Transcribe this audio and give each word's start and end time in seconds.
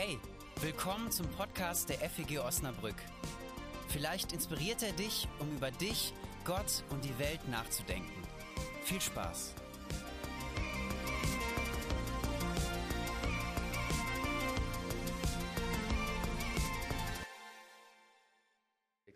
Hey, 0.00 0.16
willkommen 0.60 1.10
zum 1.10 1.26
Podcast 1.32 1.88
der 1.88 1.98
FEG 2.08 2.38
Osnabrück. 2.38 2.94
Vielleicht 3.88 4.32
inspiriert 4.32 4.80
er 4.84 4.92
dich, 4.92 5.26
um 5.40 5.50
über 5.56 5.72
dich, 5.72 6.14
Gott 6.44 6.84
und 6.90 7.04
die 7.04 7.18
Welt 7.18 7.40
nachzudenken. 7.48 8.22
Viel 8.84 9.00
Spaß! 9.00 9.56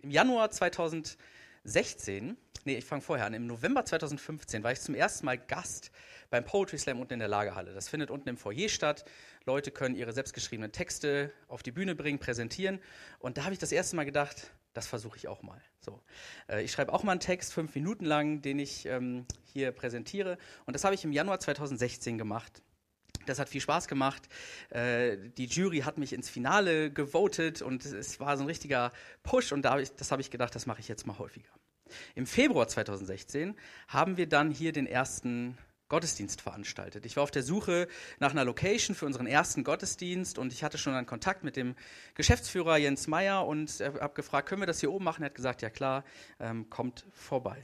Im 0.00 0.10
Januar 0.10 0.50
2016, 0.50 2.36
nee, 2.64 2.76
ich 2.76 2.84
fange 2.84 3.02
vorher 3.02 3.26
an, 3.26 3.34
im 3.34 3.46
November 3.46 3.84
2015 3.84 4.62
war 4.62 4.72
ich 4.72 4.80
zum 4.80 4.94
ersten 4.94 5.26
Mal 5.26 5.38
Gast 5.38 5.90
beim 6.30 6.44
Poetry 6.44 6.78
Slam 6.78 7.00
unten 7.00 7.14
in 7.14 7.18
der 7.18 7.28
Lagerhalle. 7.28 7.74
Das 7.74 7.88
findet 7.88 8.10
unten 8.10 8.28
im 8.28 8.36
Foyer 8.36 8.68
statt. 8.68 9.04
Leute 9.44 9.70
können 9.70 9.94
ihre 9.94 10.12
selbstgeschriebenen 10.12 10.72
Texte 10.72 11.32
auf 11.48 11.62
die 11.62 11.72
Bühne 11.72 11.94
bringen, 11.94 12.18
präsentieren. 12.18 12.80
Und 13.18 13.36
da 13.36 13.44
habe 13.44 13.52
ich 13.52 13.58
das 13.58 13.72
erste 13.72 13.96
Mal 13.96 14.04
gedacht, 14.04 14.50
das 14.72 14.86
versuche 14.86 15.18
ich 15.18 15.28
auch 15.28 15.42
mal. 15.42 15.60
So, 15.80 16.00
äh, 16.48 16.62
ich 16.62 16.72
schreibe 16.72 16.92
auch 16.92 17.02
mal 17.02 17.12
einen 17.12 17.20
Text, 17.20 17.52
fünf 17.52 17.74
Minuten 17.74 18.06
lang, 18.06 18.40
den 18.40 18.58
ich 18.58 18.86
ähm, 18.86 19.26
hier 19.44 19.72
präsentiere. 19.72 20.38
Und 20.64 20.74
das 20.74 20.84
habe 20.84 20.94
ich 20.94 21.04
im 21.04 21.12
Januar 21.12 21.40
2016 21.40 22.16
gemacht. 22.16 22.62
Das 23.26 23.38
hat 23.38 23.48
viel 23.48 23.60
Spaß 23.60 23.86
gemacht. 23.86 24.28
Äh, 24.70 25.18
die 25.36 25.46
Jury 25.46 25.80
hat 25.80 25.98
mich 25.98 26.12
ins 26.12 26.30
Finale 26.30 26.90
gewotet 26.90 27.62
und 27.62 27.84
es 27.84 28.18
war 28.20 28.36
so 28.36 28.44
ein 28.44 28.46
richtiger 28.46 28.90
Push 29.22 29.52
und 29.52 29.62
da 29.62 29.72
hab 29.72 29.80
ich, 29.80 29.94
das 29.94 30.10
habe 30.10 30.22
ich 30.22 30.30
gedacht, 30.30 30.54
das 30.54 30.66
mache 30.66 30.80
ich 30.80 30.88
jetzt 30.88 31.06
mal 31.06 31.18
häufiger. 31.18 31.50
Im 32.14 32.26
Februar 32.26 32.68
2016 32.68 33.56
haben 33.88 34.16
wir 34.16 34.28
dann 34.28 34.50
hier 34.50 34.72
den 34.72 34.86
ersten 34.86 35.56
Gottesdienst 35.92 36.40
veranstaltet. 36.40 37.04
Ich 37.04 37.16
war 37.16 37.22
auf 37.22 37.30
der 37.30 37.42
Suche 37.42 37.86
nach 38.18 38.30
einer 38.30 38.46
Location 38.46 38.96
für 38.96 39.04
unseren 39.04 39.26
ersten 39.26 39.62
Gottesdienst 39.62 40.38
und 40.38 40.50
ich 40.52 40.64
hatte 40.64 40.78
schon 40.78 40.94
einen 40.94 41.06
Kontakt 41.06 41.44
mit 41.44 41.54
dem 41.54 41.74
Geschäftsführer 42.14 42.78
Jens 42.78 43.08
Meyer 43.08 43.46
und 43.46 43.70
habe 43.80 44.14
gefragt, 44.14 44.48
können 44.48 44.62
wir 44.62 44.66
das 44.66 44.80
hier 44.80 44.90
oben 44.90 45.04
machen? 45.04 45.22
Er 45.22 45.26
hat 45.26 45.34
gesagt, 45.34 45.60
ja 45.60 45.68
klar, 45.68 46.04
ähm, 46.40 46.70
kommt 46.70 47.04
vorbei. 47.12 47.62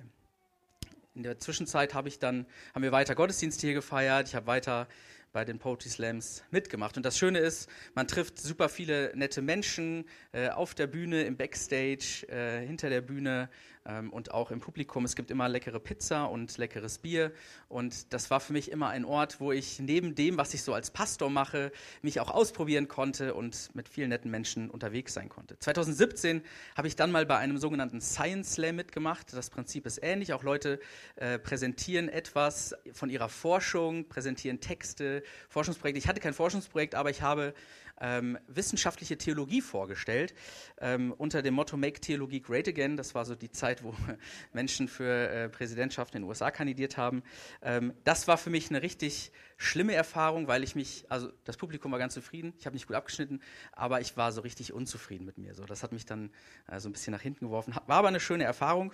In 1.15 1.23
der 1.23 1.39
Zwischenzeit 1.39 1.95
habe 1.95 2.09
ich 2.09 2.19
dann, 2.19 2.45
haben 2.75 2.83
wir 2.83 2.93
weiter 2.93 3.15
Gottesdienst 3.15 3.63
hier 3.63 3.73
gefeiert. 3.73 4.29
Ich 4.29 4.35
habe 4.35 4.47
weiter 4.47 4.89
bei 5.33 5.45
den 5.45 5.59
Poetry 5.59 5.89
Slams 5.89 6.43
mitgemacht. 6.51 6.97
Und 6.97 7.05
das 7.05 7.19
Schöne 7.19 7.39
ist, 7.39 7.69
man 7.95 8.07
trifft 8.07 8.39
super 8.39 8.69
viele 8.69 9.11
nette 9.15 9.43
Menschen 9.43 10.05
äh, 10.33 10.49
auf 10.49 10.75
der 10.75 10.87
Bühne, 10.87 11.23
im 11.23 11.37
Backstage, 11.37 12.27
äh, 12.29 12.67
hinter 12.67 12.89
der 12.91 13.01
Bühne 13.01 13.49
ähm, 13.89 14.11
und 14.11 14.33
auch 14.33 14.51
im 14.51 14.61
Publikum. 14.61 15.05
Es 15.05 15.17
gibt 15.17 15.31
immer 15.31 15.49
leckere 15.49 15.81
Pizza 15.81 16.27
und 16.27 16.57
leckeres 16.59 16.99
Bier. 16.99 17.33
Und 17.69 18.13
das 18.13 18.31
war 18.31 18.41
für 18.41 18.53
mich 18.53 18.71
immer 18.71 18.91
ein 18.91 19.05
Ort, 19.05 19.41
wo 19.41 19.51
ich 19.51 19.81
neben 19.81 20.15
dem, 20.15 20.37
was 20.37 20.55
ich 20.55 20.63
so 20.63 20.75
als 20.75 20.91
Pastor 20.91 21.31
mache, 21.31 21.73
mich 22.03 22.21
auch 22.21 22.31
ausprobieren 22.31 22.87
konnte 22.89 23.35
und 23.35 23.75
mit 23.75 23.89
vielen 23.89 24.11
netten 24.11 24.31
Menschen 24.31 24.71
unterwegs 24.71 25.15
sein 25.15 25.29
konnte. 25.29 25.59
2017 25.59 26.43
habe 26.77 26.89
ich 26.89 26.97
dann 26.97 27.11
mal 27.11 27.27
bei 27.27 27.39
einem 27.39 27.59
sogenannten 27.59 28.01
Science 28.01 28.55
Slam 28.55 28.77
mitgemacht. 28.77 29.33
Das 29.33 29.51
Prinzip 29.51 29.87
ist 29.87 30.03
ähnlich. 30.03 30.33
Auch 30.33 30.43
Leute 30.43 30.81
äh, 31.17 31.39
präsentieren 31.39 32.09
etwas 32.09 32.75
von 32.93 33.11
ihrer 33.11 33.29
Forschung, 33.29 34.09
präsentieren 34.09 34.61
Texte, 34.61 35.23
Forschungsprojekte. 35.49 35.99
Ich 35.99 36.09
hatte 36.09 36.21
kein 36.21 36.35
Forschungsprojekt, 36.35 36.95
aber 36.95 37.11
ich 37.11 37.23
habe 37.23 37.55
ähm, 38.01 38.39
wissenschaftliche 38.47 39.19
Theologie 39.19 39.61
vorgestellt 39.61 40.35
ähm, 40.81 41.13
unter 41.17 41.43
dem 41.43 41.55
Motto 41.55 41.77
Make 41.77 42.01
Theologie 42.01 42.41
Great 42.41 42.69
Again. 42.69 42.97
Das 42.97 43.15
war 43.15 43.25
so 43.25 43.35
die 43.35 43.51
Zeit, 43.51 43.83
wo 43.83 43.95
Menschen 44.53 44.89
für 44.89 45.29
äh, 45.29 45.49
Präsidentschaften 45.49 46.17
in 46.17 46.23
den 46.23 46.29
USA 46.29 46.51
kandidiert 46.51 46.97
haben. 46.97 47.23
Ähm, 47.63 47.93
das 48.05 48.29
war 48.29 48.39
für 48.39 48.51
mich 48.51 48.71
eine 48.71 48.83
richtig 48.83 49.33
schlimme 49.57 49.95
Erfahrung, 49.95 50.47
weil 50.49 50.63
ich 50.63 50.75
mich, 50.75 51.05
also 51.09 51.31
das 51.45 51.57
Publikum 51.57 51.91
war 51.93 51.99
ganz 51.99 52.15
zufrieden, 52.15 52.55
ich 52.59 52.67
habe 52.67 52.75
nicht 52.75 52.87
gut 52.87 52.97
abgeschnitten, 52.97 53.41
aber 53.73 54.01
ich 54.01 54.17
war 54.17 54.33
so 54.33 54.41
richtig 54.41 54.73
unzufrieden 54.73 55.25
mit 55.25 55.39
mir. 55.39 55.55
So, 55.55 55.65
das 55.65 55.83
hat 55.83 55.93
mich 55.93 56.07
dann 56.07 56.31
äh, 56.69 56.79
so 56.81 56.89
ein 56.89 56.93
bisschen 56.93 57.13
nach 57.13 57.23
hinten 57.23 57.47
geworfen. 57.47 57.75
War 57.87 57.99
aber 57.99 58.09
eine 58.09 58.21
schöne 58.21 58.45
Erfahrung. 58.45 58.93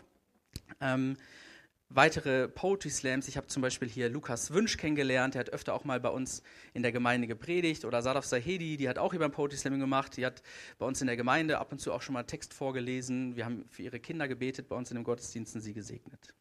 Ähm, 0.81 1.17
weitere 1.89 2.49
Poetry 2.49 2.91
Slams. 2.91 3.29
Ich 3.29 3.37
habe 3.37 3.47
zum 3.47 3.63
Beispiel 3.63 3.89
hier 3.89 4.09
Lukas 4.09 4.53
Wünsch 4.53 4.77
kennengelernt, 4.77 5.35
der 5.35 5.41
hat 5.41 5.51
öfter 5.51 5.75
auch 5.75 5.85
mal 5.85 6.01
bei 6.01 6.09
uns 6.09 6.43
in 6.73 6.83
der 6.83 6.93
Gemeinde 6.93 7.27
gepredigt. 7.27 7.85
Oder 7.85 8.03
Sadaf 8.03 8.25
Sahedi, 8.25 8.77
die 8.77 8.89
hat 8.89 8.99
auch 8.99 9.13
hier 9.13 9.21
beim 9.21 9.33
Poetry 9.33 9.57
Slam 9.57 9.79
gemacht. 9.79 10.17
Die 10.17 10.27
hat 10.27 10.43
bei 10.79 10.87
uns 10.87 11.01
in 11.01 11.07
der 11.07 11.17
Gemeinde 11.17 11.59
ab 11.59 11.73
und 11.73 11.81
zu 11.81 11.93
auch 11.93 12.03
schon 12.03 12.15
mal 12.15 12.25
Text 12.25 12.55
vorgelesen. 12.55 13.37
Wir 13.37 13.45
haben 13.45 13.65
für 13.69 13.83
ihre 13.83 14.01
Kinder 14.01 14.29
gebetet, 14.29 14.69
bei 14.69 14.77
uns 14.77 14.91
in 14.91 14.97
den 14.97 15.05
Gottesdiensten 15.05 15.61
sie 15.61 15.75
gesegnet. 15.75 16.35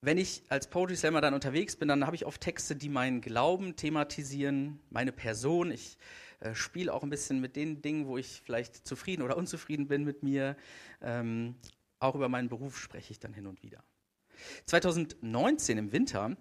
Wenn 0.00 0.18
ich 0.18 0.42
als 0.50 0.68
Poetry 0.68 0.96
Slammer 0.96 1.22
dann 1.22 1.32
unterwegs 1.32 1.76
bin, 1.76 1.88
dann 1.88 2.04
habe 2.04 2.14
ich 2.14 2.26
oft 2.26 2.38
Texte, 2.38 2.76
die 2.76 2.90
meinen 2.90 3.22
Glauben 3.22 3.74
thematisieren, 3.74 4.78
meine 4.90 5.12
Person. 5.12 5.70
Ich 5.70 5.96
äh, 6.40 6.54
spiele 6.54 6.92
auch 6.92 7.02
ein 7.02 7.08
bisschen 7.08 7.40
mit 7.40 7.56
den 7.56 7.80
Dingen, 7.80 8.06
wo 8.06 8.18
ich 8.18 8.42
vielleicht 8.44 8.86
zufrieden 8.86 9.22
oder 9.22 9.38
unzufrieden 9.38 9.88
bin 9.88 10.04
mit 10.04 10.22
mir. 10.22 10.58
Ähm, 11.00 11.54
auch 12.04 12.14
über 12.14 12.28
meinen 12.28 12.48
Beruf 12.48 12.78
spreche 12.78 13.12
ich 13.12 13.18
dann 13.18 13.32
hin 13.32 13.46
und 13.46 13.62
wieder. 13.62 13.82
2019 14.66 15.78
im 15.78 15.92
Winter 15.92 16.36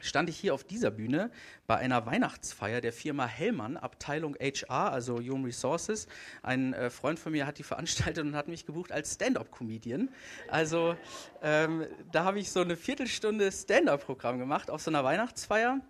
stand 0.00 0.28
ich 0.30 0.38
hier 0.38 0.54
auf 0.54 0.64
dieser 0.64 0.90
Bühne 0.90 1.30
bei 1.66 1.76
einer 1.76 2.06
Weihnachtsfeier 2.06 2.80
der 2.80 2.92
Firma 2.92 3.26
Hellmann, 3.26 3.76
Abteilung 3.76 4.36
HR, 4.36 4.92
also 4.92 5.18
Human 5.18 5.44
Resources. 5.44 6.06
Ein 6.42 6.72
äh, 6.72 6.90
Freund 6.90 7.18
von 7.18 7.32
mir 7.32 7.46
hat 7.46 7.58
die 7.58 7.62
veranstaltet 7.62 8.24
und 8.24 8.36
hat 8.36 8.48
mich 8.48 8.66
gebucht 8.66 8.92
als 8.92 9.14
Stand-up-Comedian. 9.14 10.10
Also 10.48 10.96
ähm, 11.42 11.86
da 12.12 12.24
habe 12.24 12.38
ich 12.38 12.50
so 12.50 12.60
eine 12.60 12.76
Viertelstunde 12.76 13.50
Stand-up-Programm 13.50 14.38
gemacht 14.38 14.70
auf 14.70 14.80
so 14.80 14.90
einer 14.90 15.04
Weihnachtsfeier. 15.04 15.80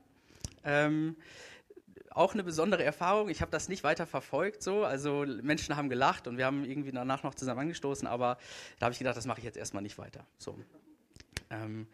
Ähm, 0.64 1.16
auch 2.10 2.34
eine 2.34 2.42
besondere 2.42 2.84
Erfahrung. 2.84 3.28
Ich 3.28 3.40
habe 3.40 3.50
das 3.50 3.68
nicht 3.68 3.84
weiter 3.84 4.06
verfolgt 4.06 4.62
so. 4.62 4.84
Also 4.84 5.24
Menschen 5.42 5.76
haben 5.76 5.88
gelacht 5.88 6.26
und 6.26 6.36
wir 6.36 6.46
haben 6.46 6.64
irgendwie 6.64 6.92
danach 6.92 7.22
noch 7.22 7.34
zusammen 7.34 7.60
angestoßen, 7.60 8.06
aber 8.06 8.38
da 8.78 8.86
habe 8.86 8.92
ich 8.92 8.98
gedacht, 8.98 9.16
das 9.16 9.26
mache 9.26 9.38
ich 9.38 9.44
jetzt 9.44 9.56
erstmal 9.56 9.82
nicht 9.82 9.98
weiter. 9.98 10.26
So. 10.38 10.58
Ähm, 11.50 11.86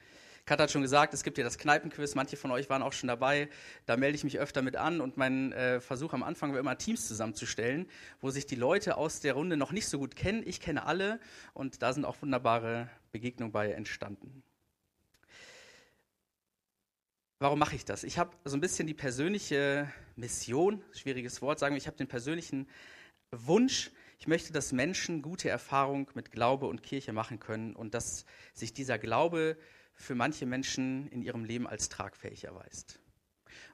Kat 0.47 0.61
hat 0.61 0.71
schon 0.71 0.83
gesagt, 0.83 1.13
es 1.13 1.25
gibt 1.25 1.39
ja 1.39 1.45
das 1.45 1.59
Kneipenquiz. 1.59 2.15
Manche 2.15 2.37
von 2.37 2.53
euch 2.53 2.71
waren 2.71 2.81
auch 2.81 2.93
schon 2.93 3.09
dabei. 3.09 3.49
Da 3.85 3.97
melde 3.97 4.15
ich 4.15 4.23
mich 4.23 4.39
öfter 4.39 4.63
mit 4.63 4.77
an 4.77 5.01
und 5.01 5.17
mein 5.17 5.53
äh, 5.53 5.81
Versuch 5.81 6.13
am 6.13 6.23
Anfang 6.23 6.53
war 6.53 6.61
immer 6.61 6.79
Teams 6.79 7.09
zusammenzustellen, 7.09 7.87
wo 8.21 8.31
sich 8.31 8.47
die 8.47 8.55
Leute 8.55 8.97
aus 8.97 9.21
der 9.21 9.35
Runde 9.35 9.57
noch 9.57 9.73
nicht 9.73 9.89
so 9.89 9.99
gut 9.99 10.15
kennen. 10.15 10.45
Ich 10.47 10.61
kenne 10.61 10.87
alle 10.87 11.19
und 11.53 11.83
da 11.83 11.93
sind 11.93 12.05
auch 12.05 12.23
wunderbare 12.23 12.89
Begegnungen 13.11 13.51
bei 13.51 13.73
entstanden. 13.73 14.45
Warum 17.39 17.59
mache 17.59 17.77
ich 17.77 17.85
das? 17.85 18.03
Ich 18.03 18.19
habe 18.19 18.35
so 18.45 18.57
ein 18.57 18.63
bisschen 18.63 18.87
die 18.87 18.95
persönliche 18.95 19.93
Mission, 20.17 20.83
schwieriges 20.93 21.43
Wort, 21.43 21.59
sagen 21.59 21.75
wir, 21.75 21.79
ich 21.79 21.87
habe 21.87 21.99
den 21.99 22.09
persönlichen 22.09 22.67
Wunsch, 23.31 23.91
ich 24.19 24.27
möchte, 24.27 24.55
dass 24.55 24.73
Menschen 24.73 25.21
gute 25.21 25.51
Erfahrungen 25.51 26.07
mit 26.15 26.33
Glaube 26.33 26.67
und 26.67 26.83
Kirche 26.83 27.13
machen 27.13 27.39
können 27.39 27.77
und 27.77 27.93
dass 27.93 28.25
sich 28.55 28.73
dieser 28.73 28.99
Glaube 28.99 29.59
für 29.95 30.15
manche 30.15 30.47
Menschen 30.47 31.09
in 31.09 31.21
ihrem 31.21 31.45
Leben 31.45 31.67
als 31.67 31.91
tragfähig 31.91 32.45
erweist. 32.45 33.01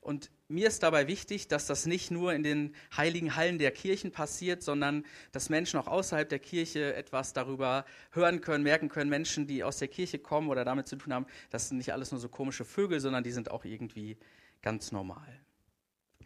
Und 0.02 0.32
mir 0.48 0.66
ist 0.66 0.82
dabei 0.82 1.06
wichtig, 1.06 1.46
dass 1.46 1.66
das 1.66 1.86
nicht 1.86 2.10
nur 2.10 2.34
in 2.34 2.42
den 2.42 2.74
heiligen 2.96 3.36
Hallen 3.36 3.58
der 3.58 3.70
Kirchen 3.70 4.10
passiert, 4.10 4.60
sondern 4.60 5.06
dass 5.30 5.48
Menschen 5.48 5.78
auch 5.78 5.86
außerhalb 5.86 6.28
der 6.28 6.40
Kirche 6.40 6.94
etwas 6.94 7.32
darüber 7.32 7.84
hören 8.10 8.40
können, 8.40 8.64
merken 8.64 8.88
können, 8.88 9.08
Menschen, 9.08 9.46
die 9.46 9.62
aus 9.62 9.78
der 9.78 9.86
Kirche 9.86 10.18
kommen 10.18 10.48
oder 10.48 10.64
damit 10.64 10.88
zu 10.88 10.96
tun 10.96 11.14
haben, 11.14 11.26
das 11.50 11.68
sind 11.68 11.78
nicht 11.78 11.92
alles 11.92 12.10
nur 12.10 12.20
so 12.20 12.28
komische 12.28 12.64
Vögel, 12.64 12.98
sondern 12.98 13.22
die 13.22 13.30
sind 13.30 13.52
auch 13.52 13.64
irgendwie 13.64 14.18
ganz 14.60 14.90
normal. 14.90 15.40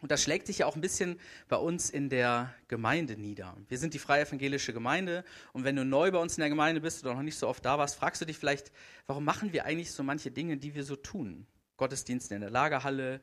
Und 0.01 0.11
das 0.11 0.23
schlägt 0.23 0.47
sich 0.47 0.59
ja 0.59 0.65
auch 0.65 0.75
ein 0.75 0.81
bisschen 0.81 1.19
bei 1.47 1.57
uns 1.57 1.91
in 1.91 2.09
der 2.09 2.53
Gemeinde 2.67 3.15
nieder. 3.15 3.55
Wir 3.67 3.77
sind 3.77 3.93
die 3.93 3.99
freie 3.99 4.23
evangelische 4.23 4.73
Gemeinde 4.73 5.23
und 5.53 5.65
wenn 5.65 5.75
du 5.75 5.85
neu 5.85 6.11
bei 6.11 6.17
uns 6.19 6.35
in 6.35 6.41
der 6.41 6.49
Gemeinde 6.49 6.81
bist 6.81 7.03
oder 7.03 7.13
noch 7.13 7.21
nicht 7.21 7.37
so 7.37 7.47
oft 7.47 7.63
da 7.63 7.77
warst, 7.77 7.95
fragst 7.95 8.21
du 8.21 8.25
dich 8.25 8.39
vielleicht, 8.39 8.71
warum 9.05 9.23
machen 9.23 9.53
wir 9.53 9.65
eigentlich 9.65 9.91
so 9.91 10.01
manche 10.01 10.31
Dinge, 10.31 10.57
die 10.57 10.73
wir 10.73 10.83
so 10.83 10.95
tun? 10.95 11.45
Gottesdienste 11.77 12.33
in 12.33 12.41
der 12.41 12.49
Lagerhalle, 12.49 13.21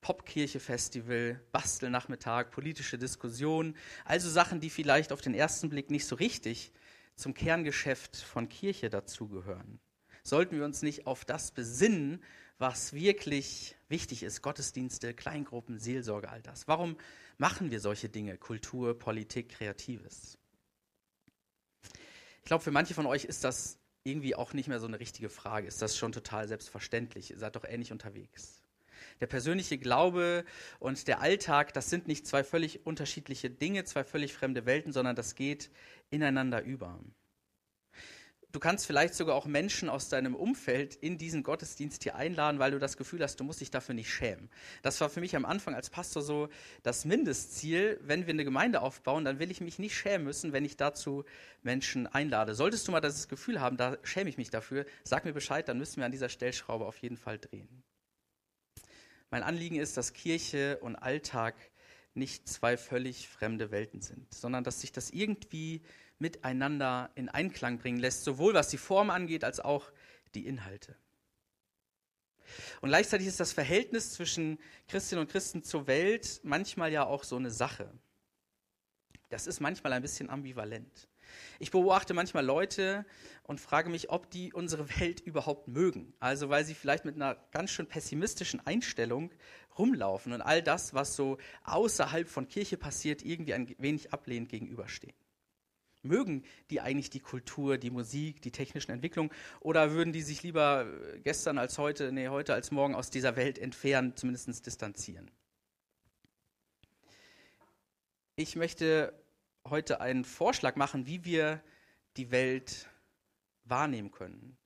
Popkirche-Festival, 0.00 1.40
Bastelnachmittag, 1.52 2.50
politische 2.50 2.98
Diskussion, 2.98 3.76
also 4.04 4.30
Sachen, 4.30 4.60
die 4.60 4.70
vielleicht 4.70 5.12
auf 5.12 5.20
den 5.20 5.34
ersten 5.34 5.68
Blick 5.68 5.90
nicht 5.90 6.06
so 6.06 6.16
richtig 6.16 6.72
zum 7.16 7.34
Kerngeschäft 7.34 8.16
von 8.16 8.48
Kirche 8.48 8.90
dazugehören. 8.90 9.80
Sollten 10.22 10.56
wir 10.56 10.64
uns 10.64 10.82
nicht 10.82 11.06
auf 11.06 11.24
das 11.24 11.50
besinnen, 11.50 12.22
was 12.58 12.92
wirklich 12.92 13.76
wichtig 13.88 14.22
ist, 14.22 14.42
Gottesdienste, 14.42 15.14
Kleingruppen, 15.14 15.78
Seelsorge, 15.78 16.30
all 16.30 16.42
das. 16.42 16.66
Warum 16.68 16.96
machen 17.38 17.70
wir 17.70 17.80
solche 17.80 18.08
Dinge, 18.08 18.38
Kultur, 18.38 18.98
Politik, 18.98 19.50
Kreatives? 19.50 20.38
Ich 21.82 22.44
glaube, 22.44 22.64
für 22.64 22.70
manche 22.70 22.94
von 22.94 23.06
euch 23.06 23.24
ist 23.24 23.44
das 23.44 23.78
irgendwie 24.04 24.36
auch 24.36 24.52
nicht 24.52 24.68
mehr 24.68 24.80
so 24.80 24.86
eine 24.86 25.00
richtige 25.00 25.28
Frage. 25.28 25.66
Ist 25.66 25.82
das 25.82 25.96
schon 25.96 26.12
total 26.12 26.46
selbstverständlich? 26.48 27.30
Ihr 27.30 27.38
seid 27.38 27.56
doch 27.56 27.64
ähnlich 27.64 27.92
unterwegs. 27.92 28.62
Der 29.20 29.26
persönliche 29.26 29.78
Glaube 29.78 30.44
und 30.78 31.08
der 31.08 31.20
Alltag, 31.20 31.72
das 31.72 31.90
sind 31.90 32.08
nicht 32.08 32.26
zwei 32.26 32.44
völlig 32.44 32.86
unterschiedliche 32.86 33.50
Dinge, 33.50 33.84
zwei 33.84 34.04
völlig 34.04 34.34
fremde 34.34 34.66
Welten, 34.66 34.92
sondern 34.92 35.16
das 35.16 35.34
geht 35.34 35.70
ineinander 36.10 36.62
über. 36.62 37.00
Du 38.56 38.60
kannst 38.60 38.86
vielleicht 38.86 39.14
sogar 39.14 39.34
auch 39.34 39.44
Menschen 39.44 39.90
aus 39.90 40.08
deinem 40.08 40.34
Umfeld 40.34 40.94
in 40.94 41.18
diesen 41.18 41.42
Gottesdienst 41.42 42.04
hier 42.04 42.16
einladen, 42.16 42.58
weil 42.58 42.70
du 42.70 42.78
das 42.78 42.96
Gefühl 42.96 43.22
hast, 43.22 43.38
du 43.38 43.44
musst 43.44 43.60
dich 43.60 43.70
dafür 43.70 43.94
nicht 43.94 44.10
schämen. 44.10 44.48
Das 44.80 44.98
war 45.02 45.10
für 45.10 45.20
mich 45.20 45.36
am 45.36 45.44
Anfang 45.44 45.74
als 45.74 45.90
Pastor 45.90 46.22
so 46.22 46.48
das 46.82 47.04
Mindestziel. 47.04 48.00
Wenn 48.02 48.26
wir 48.26 48.32
eine 48.32 48.46
Gemeinde 48.46 48.80
aufbauen, 48.80 49.26
dann 49.26 49.40
will 49.40 49.50
ich 49.50 49.60
mich 49.60 49.78
nicht 49.78 49.94
schämen 49.94 50.24
müssen, 50.24 50.54
wenn 50.54 50.64
ich 50.64 50.78
dazu 50.78 51.26
Menschen 51.62 52.06
einlade. 52.06 52.54
Solltest 52.54 52.88
du 52.88 52.92
mal 52.92 53.00
das 53.00 53.28
Gefühl 53.28 53.60
haben, 53.60 53.76
da 53.76 53.98
schäme 54.04 54.30
ich 54.30 54.38
mich 54.38 54.48
dafür, 54.48 54.86
sag 55.04 55.26
mir 55.26 55.34
Bescheid, 55.34 55.68
dann 55.68 55.76
müssen 55.76 55.98
wir 55.98 56.06
an 56.06 56.12
dieser 56.12 56.30
Stellschraube 56.30 56.86
auf 56.86 56.96
jeden 56.96 57.18
Fall 57.18 57.38
drehen. 57.38 57.82
Mein 59.30 59.42
Anliegen 59.42 59.76
ist, 59.76 59.96
dass 59.96 60.12
Kirche 60.12 60.78
und 60.78 60.96
Alltag 60.96 61.54
nicht 62.14 62.48
zwei 62.48 62.76
völlig 62.76 63.28
fremde 63.28 63.70
Welten 63.70 64.00
sind, 64.00 64.32
sondern 64.32 64.64
dass 64.64 64.80
sich 64.80 64.92
das 64.92 65.10
irgendwie 65.10 65.82
miteinander 66.18 67.10
in 67.14 67.28
Einklang 67.28 67.78
bringen 67.78 67.98
lässt, 67.98 68.24
sowohl 68.24 68.54
was 68.54 68.68
die 68.68 68.78
Form 68.78 69.10
angeht 69.10 69.44
als 69.44 69.60
auch 69.60 69.92
die 70.34 70.46
Inhalte. 70.46 70.96
Und 72.80 72.88
gleichzeitig 72.88 73.26
ist 73.26 73.40
das 73.40 73.52
Verhältnis 73.52 74.12
zwischen 74.12 74.58
Christinnen 74.88 75.22
und 75.22 75.30
Christen 75.30 75.62
zur 75.62 75.86
Welt 75.86 76.40
manchmal 76.42 76.92
ja 76.92 77.04
auch 77.04 77.24
so 77.24 77.36
eine 77.36 77.50
Sache. 77.50 77.92
Das 79.28 79.46
ist 79.46 79.60
manchmal 79.60 79.92
ein 79.92 80.02
bisschen 80.02 80.30
ambivalent. 80.30 81.08
Ich 81.58 81.70
beobachte 81.70 82.14
manchmal 82.14 82.44
Leute 82.44 83.04
und 83.42 83.60
frage 83.60 83.90
mich, 83.90 84.10
ob 84.10 84.30
die 84.30 84.52
unsere 84.52 84.88
Welt 85.00 85.20
überhaupt 85.20 85.68
mögen. 85.68 86.14
Also 86.20 86.48
weil 86.48 86.64
sie 86.64 86.74
vielleicht 86.74 87.04
mit 87.04 87.16
einer 87.16 87.36
ganz 87.52 87.70
schön 87.70 87.86
pessimistischen 87.86 88.64
Einstellung 88.66 89.30
rumlaufen 89.78 90.32
und 90.32 90.42
all 90.42 90.62
das, 90.62 90.94
was 90.94 91.16
so 91.16 91.38
außerhalb 91.64 92.28
von 92.28 92.48
Kirche 92.48 92.76
passiert, 92.76 93.22
irgendwie 93.24 93.54
ein 93.54 93.74
wenig 93.78 94.12
ablehnend 94.12 94.48
gegenüberstehen. 94.48 95.14
Mögen 96.02 96.44
die 96.70 96.80
eigentlich 96.80 97.10
die 97.10 97.20
Kultur, 97.20 97.78
die 97.78 97.90
Musik, 97.90 98.40
die 98.42 98.52
technischen 98.52 98.92
Entwicklungen 98.92 99.30
oder 99.60 99.92
würden 99.92 100.12
die 100.12 100.22
sich 100.22 100.42
lieber 100.42 100.86
gestern 101.24 101.58
als 101.58 101.78
heute, 101.78 102.12
nee, 102.12 102.28
heute 102.28 102.54
als 102.54 102.70
morgen 102.70 102.94
aus 102.94 103.10
dieser 103.10 103.36
Welt 103.36 103.58
entfernen, 103.58 104.16
zumindest 104.16 104.66
distanzieren? 104.66 105.30
Ich 108.36 108.54
möchte 108.54 109.14
heute 109.70 110.00
einen 110.00 110.24
Vorschlag 110.24 110.76
machen, 110.76 111.06
wie 111.06 111.24
wir 111.24 111.62
die 112.16 112.30
Welt 112.30 112.88
wahrnehmen 113.64 114.10
können, 114.10 114.56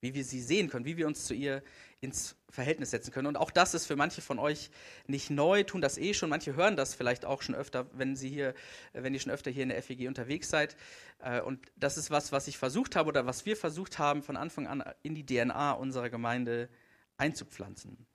wie 0.00 0.14
wir 0.14 0.24
sie 0.24 0.40
sehen 0.40 0.68
können, 0.68 0.84
wie 0.84 0.96
wir 0.96 1.06
uns 1.06 1.26
zu 1.26 1.34
ihr 1.34 1.62
ins 2.00 2.36
Verhältnis 2.48 2.90
setzen 2.90 3.12
können. 3.12 3.26
Und 3.26 3.36
auch 3.36 3.50
das 3.50 3.74
ist 3.74 3.86
für 3.86 3.96
manche 3.96 4.22
von 4.22 4.38
euch 4.38 4.70
nicht 5.06 5.30
neu, 5.30 5.64
tun 5.64 5.80
das 5.80 5.98
eh 5.98 6.14
schon. 6.14 6.30
Manche 6.30 6.54
hören 6.54 6.76
das 6.76 6.94
vielleicht 6.94 7.24
auch 7.24 7.42
schon 7.42 7.54
öfter, 7.54 7.86
wenn 7.92 8.16
sie 8.16 8.28
hier, 8.28 8.54
wenn 8.92 9.12
ihr 9.12 9.20
schon 9.20 9.32
öfter 9.32 9.50
hier 9.50 9.64
in 9.64 9.68
der 9.68 9.82
FEG 9.82 10.06
unterwegs 10.06 10.48
seid. 10.48 10.76
Äh, 11.18 11.40
und 11.40 11.60
das 11.76 11.96
ist 11.96 12.10
was, 12.10 12.32
was 12.32 12.48
ich 12.48 12.56
versucht 12.58 12.96
habe 12.96 13.08
oder 13.08 13.26
was 13.26 13.46
wir 13.46 13.56
versucht 13.56 13.98
haben, 13.98 14.22
von 14.22 14.36
Anfang 14.36 14.66
an 14.66 14.84
in 15.02 15.14
die 15.14 15.26
DNA 15.26 15.72
unserer 15.72 16.08
Gemeinde 16.08 16.68
einzupflanzen. 17.16 18.06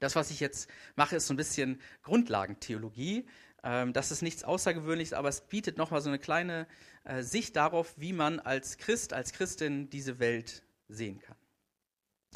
Das, 0.00 0.16
was 0.16 0.32
ich 0.32 0.40
jetzt 0.40 0.68
mache, 0.96 1.14
ist 1.14 1.28
so 1.28 1.34
ein 1.34 1.36
bisschen 1.36 1.80
Grundlagentheologie. 2.02 3.24
Ähm, 3.64 3.92
das 3.92 4.10
ist 4.10 4.22
nichts 4.22 4.44
Außergewöhnliches, 4.44 5.12
aber 5.12 5.28
es 5.28 5.42
bietet 5.42 5.78
nochmal 5.78 6.00
so 6.00 6.08
eine 6.08 6.18
kleine 6.18 6.66
äh, 7.04 7.22
Sicht 7.22 7.56
darauf, 7.56 7.94
wie 7.96 8.12
man 8.12 8.40
als 8.40 8.78
Christ, 8.78 9.12
als 9.12 9.32
Christin 9.32 9.90
diese 9.90 10.18
Welt 10.18 10.62
sehen 10.88 11.20
kann. 11.20 11.36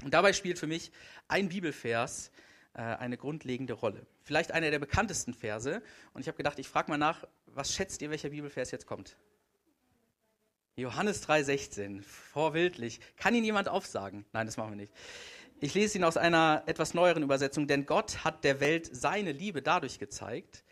Und 0.04 0.12
dabei 0.12 0.32
spielt 0.32 0.58
für 0.58 0.66
mich 0.66 0.92
ein 1.28 1.48
Bibelvers 1.48 2.30
äh, 2.74 2.80
eine 2.80 3.16
grundlegende 3.16 3.72
Rolle. 3.72 4.06
Vielleicht 4.22 4.52
einer 4.52 4.70
der 4.70 4.78
bekanntesten 4.78 5.34
Verse. 5.34 5.82
Und 6.12 6.20
ich 6.20 6.28
habe 6.28 6.36
gedacht, 6.36 6.58
ich 6.58 6.68
frage 6.68 6.90
mal 6.90 6.98
nach, 6.98 7.24
was 7.46 7.72
schätzt 7.72 8.02
ihr, 8.02 8.10
welcher 8.10 8.30
Bibelvers 8.30 8.70
jetzt 8.70 8.86
kommt? 8.86 9.16
Johannes 10.76 11.26
3,16, 11.26 12.02
vorbildlich. 12.02 13.00
Kann 13.16 13.34
ihn 13.34 13.44
jemand 13.44 13.68
aufsagen? 13.70 14.26
Nein, 14.32 14.44
das 14.44 14.58
machen 14.58 14.72
wir 14.72 14.76
nicht. 14.76 14.92
Ich 15.58 15.72
lese 15.72 15.96
ihn 15.96 16.04
aus 16.04 16.18
einer 16.18 16.64
etwas 16.66 16.92
neueren 16.92 17.22
Übersetzung, 17.22 17.66
denn 17.66 17.86
Gott 17.86 18.24
hat 18.24 18.44
der 18.44 18.60
Welt 18.60 18.90
seine 18.94 19.32
Liebe 19.32 19.62
dadurch 19.62 19.98
gezeigt, 19.98 20.64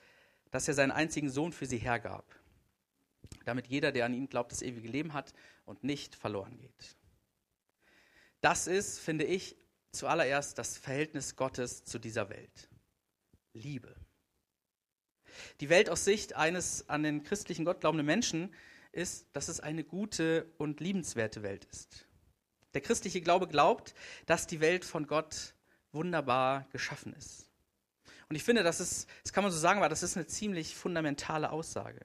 dass 0.55 0.69
er 0.69 0.75
seinen 0.75 0.93
einzigen 0.93 1.31
Sohn 1.31 1.53
für 1.53 1.67
sie 1.67 1.79
hergab, 1.79 2.25
damit 3.45 3.67
jeder, 3.67 3.91
der 3.91 4.05
an 4.05 4.15
ihn 4.15 4.29
glaubt, 4.29 4.53
das 4.53 4.63
ewige 4.63 4.87
Leben 4.87 5.13
hat 5.13 5.35
und 5.65 5.83
nicht 5.83 6.15
verloren 6.15 6.57
geht. 6.57 6.97
Das 8.41 8.69
ist, 8.69 9.01
finde 9.01 9.25
ich, 9.25 9.57
zuallererst 9.91 10.57
das 10.57 10.79
Verhältnis 10.79 11.35
Gottes 11.35 11.83
zu 11.83 11.99
dieser 11.99 12.31
Welt. 12.31 12.71
Liebe. 13.53 13.97
Die 15.59 15.71
Welt 15.71 15.91
aus 15.91 16.05
Sicht 16.05 16.37
eines 16.37 16.89
an 16.89 17.03
den 17.03 17.25
christlichen 17.25 17.65
Gott 17.65 17.81
glaubenden 17.81 18.07
Menschen 18.07 18.55
ist, 18.93 19.27
dass 19.33 19.49
es 19.49 19.59
eine 19.59 19.83
gute 19.83 20.53
und 20.57 20.79
liebenswerte 20.79 21.43
Welt 21.43 21.65
ist. 21.65 22.07
Der 22.75 22.81
christliche 22.81 23.23
Glaube 23.23 23.49
glaubt, 23.49 23.93
dass 24.27 24.47
die 24.47 24.61
Welt 24.61 24.85
von 24.85 25.09
Gott 25.09 25.57
wunderbar 25.91 26.69
geschaffen 26.71 27.13
ist. 27.15 27.44
Und 28.29 28.37
ich 28.37 28.43
finde, 28.43 28.63
das 28.63 28.81
ist, 28.81 29.09
das 29.23 29.33
kann 29.33 29.45
man 29.45 29.53
so 29.53 29.59
sagen, 29.59 29.79
aber 29.79 29.89
das 29.89 30.03
ist 30.03 30.17
eine 30.17 30.27
ziemlich 30.27 30.75
fundamentale 30.75 31.51
Aussage. 31.51 32.01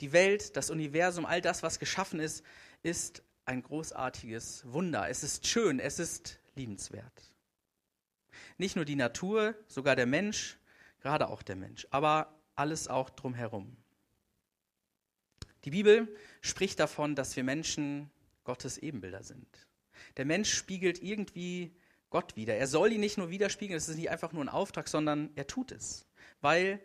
Die 0.00 0.12
Welt, 0.12 0.56
das 0.56 0.70
Universum, 0.70 1.26
all 1.26 1.40
das, 1.40 1.62
was 1.62 1.78
geschaffen 1.78 2.20
ist, 2.20 2.44
ist 2.82 3.22
ein 3.44 3.62
großartiges 3.62 4.64
Wunder. 4.66 5.08
Es 5.08 5.22
ist 5.22 5.46
schön, 5.46 5.78
es 5.80 5.98
ist 5.98 6.38
liebenswert. 6.54 7.32
Nicht 8.58 8.76
nur 8.76 8.84
die 8.84 8.96
Natur, 8.96 9.54
sogar 9.68 9.96
der 9.96 10.06
Mensch, 10.06 10.58
gerade 11.00 11.28
auch 11.28 11.42
der 11.42 11.56
Mensch, 11.56 11.86
aber 11.90 12.38
alles 12.54 12.88
auch 12.88 13.10
drumherum. 13.10 13.76
Die 15.64 15.70
Bibel 15.70 16.14
spricht 16.40 16.80
davon, 16.80 17.14
dass 17.14 17.36
wir 17.36 17.44
Menschen 17.44 18.10
Gottes 18.44 18.78
Ebenbilder 18.78 19.22
sind. 19.22 19.46
Der 20.16 20.24
Mensch 20.24 20.52
spiegelt 20.52 21.02
irgendwie 21.02 21.74
Gott 22.12 22.36
wieder. 22.36 22.54
Er 22.54 22.66
soll 22.66 22.92
ihn 22.92 23.00
nicht 23.00 23.16
nur 23.16 23.30
widerspiegeln, 23.30 23.78
es 23.78 23.88
ist 23.88 23.96
nicht 23.96 24.10
einfach 24.10 24.32
nur 24.32 24.44
ein 24.44 24.50
Auftrag, 24.50 24.86
sondern 24.86 25.30
er 25.34 25.46
tut 25.46 25.72
es, 25.72 26.06
weil 26.42 26.78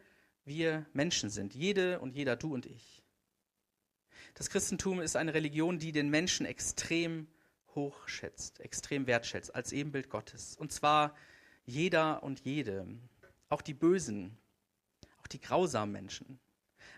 wir 0.46 0.86
Menschen 0.94 1.30
sind, 1.30 1.54
jede 1.54 2.00
und 2.00 2.16
jeder, 2.16 2.38
du 2.38 2.54
und 2.54 2.66
ich. 2.66 3.04
Das 4.36 4.50
Christentum 4.50 5.02
ist 5.02 5.18
eine 5.18 5.34
Religion, 5.34 5.80
die 5.80 5.92
den 5.92 6.10
Menschen 6.10 6.46
extrem 6.46 7.28
hoch 7.76 8.08
schätzt, 8.08 8.62
extrem 8.62 9.06
wertschätzt, 9.06 9.54
als 9.54 9.74
Ebenbild 9.74 10.10
Gottes. 10.10 10.56
Und 10.56 10.72
zwar 10.72 11.14
jeder 11.66 12.24
und 12.24 12.40
jede, 12.40 12.88
auch 13.50 13.62
die 13.62 13.74
Bösen, 13.74 14.38
auch 15.22 15.28
die 15.28 15.42
grausamen 15.42 15.92
Menschen, 15.92 16.40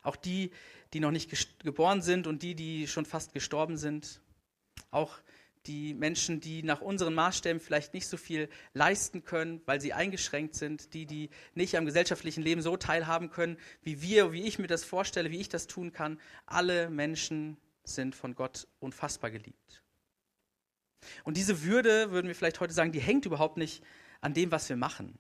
auch 0.04 0.16
die, 0.16 0.52
die 0.94 1.00
noch 1.00 1.12
nicht 1.12 1.60
geboren 1.64 2.04
sind 2.04 2.28
und 2.28 2.44
die, 2.44 2.54
die 2.54 2.88
schon 2.88 3.06
fast 3.06 3.34
gestorben 3.34 3.78
sind, 3.78 4.22
auch 4.92 5.18
die 5.66 5.94
Menschen, 5.94 6.40
die 6.40 6.64
nach 6.64 6.82
unseren 6.82 7.14
Maßstäben 7.14 7.60
vielleicht 7.60 7.94
nicht 7.94 8.08
so 8.08 8.18
viel 8.18 8.50
leisten 8.74 9.24
können, 9.24 9.62
weil 9.66 9.82
sie 9.82 9.94
eingeschränkt 9.94 10.56
sind, 10.56 10.94
die, 10.94 11.06
die 11.06 11.30
nicht 11.54 11.76
am 11.78 11.86
gesellschaftlichen 11.86 12.42
Leben 12.42 12.62
so 12.62 12.78
teilhaben 12.78 13.30
können, 13.30 13.58
wie 13.82 14.02
wir, 14.02 14.32
wie 14.32 14.44
ich 14.44 14.60
mir 14.60 14.68
das 14.68 14.84
vorstelle, 14.84 15.32
wie 15.32 15.40
ich 15.40 15.50
das 15.50 15.68
tun 15.68 15.92
kann. 15.92 16.20
Alle 16.46 16.90
Menschen 16.90 17.58
sind 17.84 18.16
von 18.16 18.36
Gott 18.36 18.68
unfassbar 18.80 19.32
geliebt. 19.32 19.84
Und 21.24 21.38
diese 21.38 21.64
Würde, 21.64 22.12
würden 22.12 22.28
wir 22.28 22.36
vielleicht 22.36 22.60
heute 22.60 22.74
sagen, 22.74 22.92
die 22.92 23.00
hängt 23.00 23.26
überhaupt 23.26 23.58
nicht 23.58 23.84
an 24.22 24.34
dem, 24.34 24.52
was 24.52 24.70
wir 24.70 24.76
machen. 24.76 25.18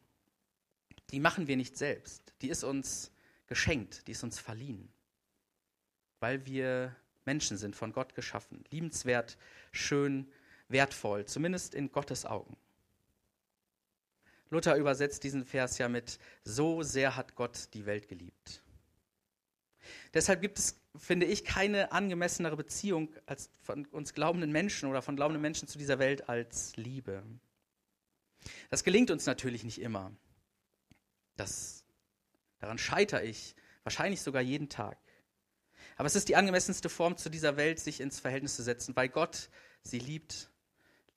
Die 1.11 1.19
machen 1.19 1.47
wir 1.47 1.57
nicht 1.57 1.77
selbst. 1.77 2.33
Die 2.41 2.49
ist 2.49 2.63
uns 2.63 3.11
geschenkt, 3.47 4.07
die 4.07 4.11
ist 4.11 4.23
uns 4.23 4.39
verliehen, 4.39 4.89
weil 6.19 6.45
wir 6.45 6.95
Menschen 7.25 7.57
sind, 7.57 7.75
von 7.75 7.93
Gott 7.93 8.15
geschaffen, 8.15 8.63
liebenswert, 8.69 9.37
schön, 9.71 10.31
wertvoll, 10.69 11.25
zumindest 11.25 11.75
in 11.75 11.91
Gottes 11.91 12.25
Augen. 12.25 12.55
Luther 14.49 14.75
übersetzt 14.75 15.23
diesen 15.23 15.45
Vers 15.45 15.77
ja 15.77 15.89
mit, 15.89 16.17
so 16.43 16.81
sehr 16.81 17.15
hat 17.15 17.35
Gott 17.35 17.69
die 17.73 17.85
Welt 17.85 18.07
geliebt. 18.07 18.63
Deshalb 20.13 20.41
gibt 20.41 20.57
es, 20.57 20.79
finde 20.95 21.25
ich, 21.25 21.45
keine 21.45 21.91
angemessenere 21.91 22.57
Beziehung 22.57 23.13
als 23.25 23.49
von 23.61 23.85
uns 23.87 24.13
glaubenden 24.13 24.51
Menschen 24.51 24.89
oder 24.89 25.01
von 25.01 25.15
glaubenden 25.15 25.41
Menschen 25.41 25.67
zu 25.67 25.77
dieser 25.77 25.99
Welt 25.99 26.29
als 26.29 26.75
Liebe. 26.77 27.23
Das 28.69 28.83
gelingt 28.83 29.11
uns 29.11 29.25
natürlich 29.25 29.63
nicht 29.63 29.81
immer. 29.81 30.11
Das, 31.35 31.85
daran 32.59 32.77
scheitere 32.77 33.23
ich 33.23 33.55
wahrscheinlich 33.83 34.21
sogar 34.21 34.41
jeden 34.41 34.69
Tag. 34.69 34.97
Aber 35.95 36.07
es 36.07 36.15
ist 36.15 36.29
die 36.29 36.35
angemessenste 36.35 36.89
Form, 36.89 37.17
zu 37.17 37.29
dieser 37.29 37.57
Welt 37.57 37.79
sich 37.79 37.99
ins 37.99 38.19
Verhältnis 38.19 38.55
zu 38.55 38.63
setzen. 38.63 38.95
Weil 38.95 39.09
Gott 39.09 39.49
sie 39.83 39.99
liebt, 39.99 40.49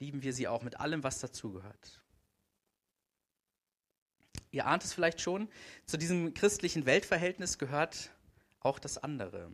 lieben 0.02 0.22
wir 0.22 0.32
sie 0.32 0.48
auch 0.48 0.62
mit 0.62 0.80
allem, 0.80 1.02
was 1.02 1.20
dazugehört. 1.20 2.00
Ihr 4.50 4.66
ahnt 4.66 4.84
es 4.84 4.92
vielleicht 4.92 5.20
schon, 5.20 5.48
zu 5.86 5.96
diesem 5.96 6.34
christlichen 6.34 6.84
Weltverhältnis 6.84 7.56
gehört 7.56 8.10
auch 8.60 8.78
das 8.78 8.98
andere. 8.98 9.50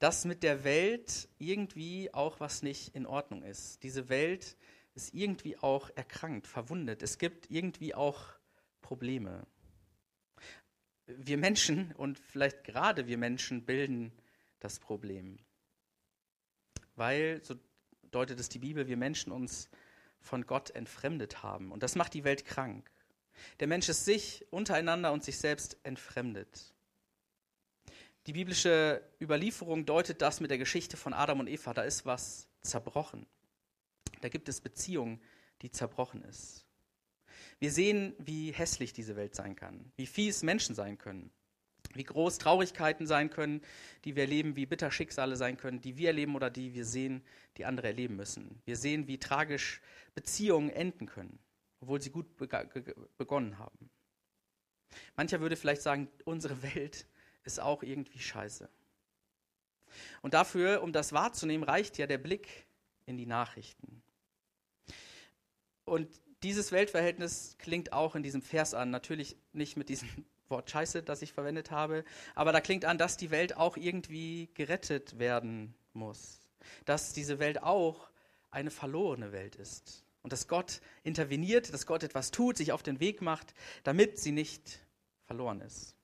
Dass 0.00 0.24
mit 0.24 0.42
der 0.42 0.64
Welt 0.64 1.28
irgendwie 1.38 2.12
auch 2.12 2.40
was 2.40 2.62
nicht 2.62 2.94
in 2.94 3.06
Ordnung 3.06 3.42
ist. 3.42 3.82
Diese 3.82 4.08
Welt 4.08 4.56
ist 4.94 5.14
irgendwie 5.14 5.58
auch 5.58 5.90
erkrankt, 5.94 6.46
verwundet. 6.46 7.02
Es 7.02 7.18
gibt 7.18 7.50
irgendwie 7.50 7.94
auch 7.94 8.24
Probleme 8.80 9.46
wir 11.08 11.38
Menschen 11.38 11.92
und 11.92 12.18
vielleicht 12.18 12.64
gerade 12.64 13.06
wir 13.06 13.18
Menschen 13.18 13.64
bilden 13.64 14.12
das 14.60 14.78
Problem. 14.78 15.38
weil, 16.96 17.40
so 17.44 17.54
deutet 18.10 18.40
es 18.40 18.48
die 18.48 18.58
Bibel, 18.58 18.86
wir 18.88 18.96
Menschen 18.96 19.32
uns 19.32 19.68
von 20.20 20.46
Gott 20.46 20.70
entfremdet 20.70 21.42
haben. 21.42 21.72
Und 21.72 21.82
das 21.82 21.94
macht 21.94 22.14
die 22.14 22.24
Welt 22.24 22.44
krank. 22.44 22.90
Der 23.60 23.68
Mensch 23.68 23.88
ist 23.88 24.04
sich 24.04 24.44
untereinander 24.50 25.12
und 25.12 25.22
sich 25.22 25.38
selbst 25.38 25.76
entfremdet. 25.82 26.74
Die 28.26 28.32
biblische 28.32 29.02
Überlieferung 29.20 29.86
deutet 29.86 30.20
das 30.20 30.40
mit 30.40 30.50
der 30.50 30.58
Geschichte 30.58 30.96
von 30.96 31.14
Adam 31.14 31.40
und 31.40 31.48
Eva. 31.48 31.72
Da 31.72 31.82
ist 31.82 32.04
was 32.04 32.48
zerbrochen. 32.60 33.26
Da 34.20 34.28
gibt 34.28 34.48
es 34.48 34.60
Beziehungen, 34.60 35.20
die 35.62 35.70
zerbrochen 35.70 36.22
ist. 36.22 36.66
Wir 37.58 37.72
sehen, 37.72 38.14
wie 38.18 38.52
hässlich 38.52 38.92
diese 38.92 39.16
Welt 39.16 39.34
sein 39.34 39.56
kann, 39.56 39.92
wie 39.96 40.06
fies 40.06 40.42
Menschen 40.42 40.74
sein 40.74 40.98
können, 40.98 41.30
wie 41.94 42.04
groß 42.04 42.38
Traurigkeiten 42.38 43.06
sein 43.06 43.30
können, 43.30 43.62
die 44.04 44.16
wir 44.16 44.24
erleben, 44.24 44.56
wie 44.56 44.66
bitter 44.66 44.90
Schicksale 44.90 45.36
sein 45.36 45.56
können, 45.56 45.80
die 45.80 45.96
wir 45.96 46.08
erleben 46.08 46.34
oder 46.36 46.50
die 46.50 46.74
wir 46.74 46.84
sehen, 46.84 47.22
die 47.56 47.64
andere 47.64 47.88
erleben 47.88 48.16
müssen. 48.16 48.60
Wir 48.64 48.76
sehen, 48.76 49.06
wie 49.06 49.18
tragisch 49.18 49.80
Beziehungen 50.14 50.70
enden 50.70 51.06
können, 51.06 51.38
obwohl 51.80 52.00
sie 52.00 52.10
gut 52.10 52.26
begonnen 53.16 53.58
haben. 53.58 53.90
Mancher 55.16 55.40
würde 55.40 55.56
vielleicht 55.56 55.82
sagen, 55.82 56.08
unsere 56.24 56.62
Welt 56.62 57.06
ist 57.44 57.60
auch 57.60 57.82
irgendwie 57.82 58.18
scheiße. 58.18 58.68
Und 60.22 60.34
dafür, 60.34 60.82
um 60.82 60.92
das 60.92 61.12
wahrzunehmen, 61.12 61.64
reicht 61.64 61.98
ja 61.98 62.06
der 62.06 62.18
Blick 62.18 62.66
in 63.06 63.16
die 63.16 63.26
Nachrichten. 63.26 64.02
Und 65.84 66.08
dieses 66.42 66.70
Weltverhältnis 66.70 67.56
klingt 67.58 67.92
auch 67.92 68.14
in 68.14 68.22
diesem 68.22 68.42
Vers 68.42 68.74
an. 68.74 68.90
Natürlich 68.90 69.36
nicht 69.52 69.76
mit 69.76 69.88
diesem 69.88 70.08
Wort 70.50 70.70
Scheiße, 70.70 71.02
das 71.02 71.22
ich 71.22 71.32
verwendet 71.32 71.70
habe, 71.70 72.04
aber 72.34 72.52
da 72.52 72.60
klingt 72.60 72.84
an, 72.84 72.98
dass 72.98 73.16
die 73.16 73.30
Welt 73.30 73.56
auch 73.56 73.76
irgendwie 73.76 74.48
gerettet 74.54 75.18
werden 75.18 75.74
muss. 75.92 76.40
Dass 76.84 77.12
diese 77.12 77.38
Welt 77.38 77.62
auch 77.62 78.10
eine 78.50 78.70
verlorene 78.70 79.32
Welt 79.32 79.56
ist. 79.56 80.04
Und 80.22 80.32
dass 80.32 80.48
Gott 80.48 80.80
interveniert, 81.04 81.72
dass 81.72 81.86
Gott 81.86 82.02
etwas 82.02 82.30
tut, 82.30 82.56
sich 82.56 82.72
auf 82.72 82.82
den 82.82 83.00
Weg 83.00 83.22
macht, 83.22 83.54
damit 83.84 84.18
sie 84.18 84.32
nicht 84.32 84.80
verloren 85.26 85.60
ist. 85.60 85.94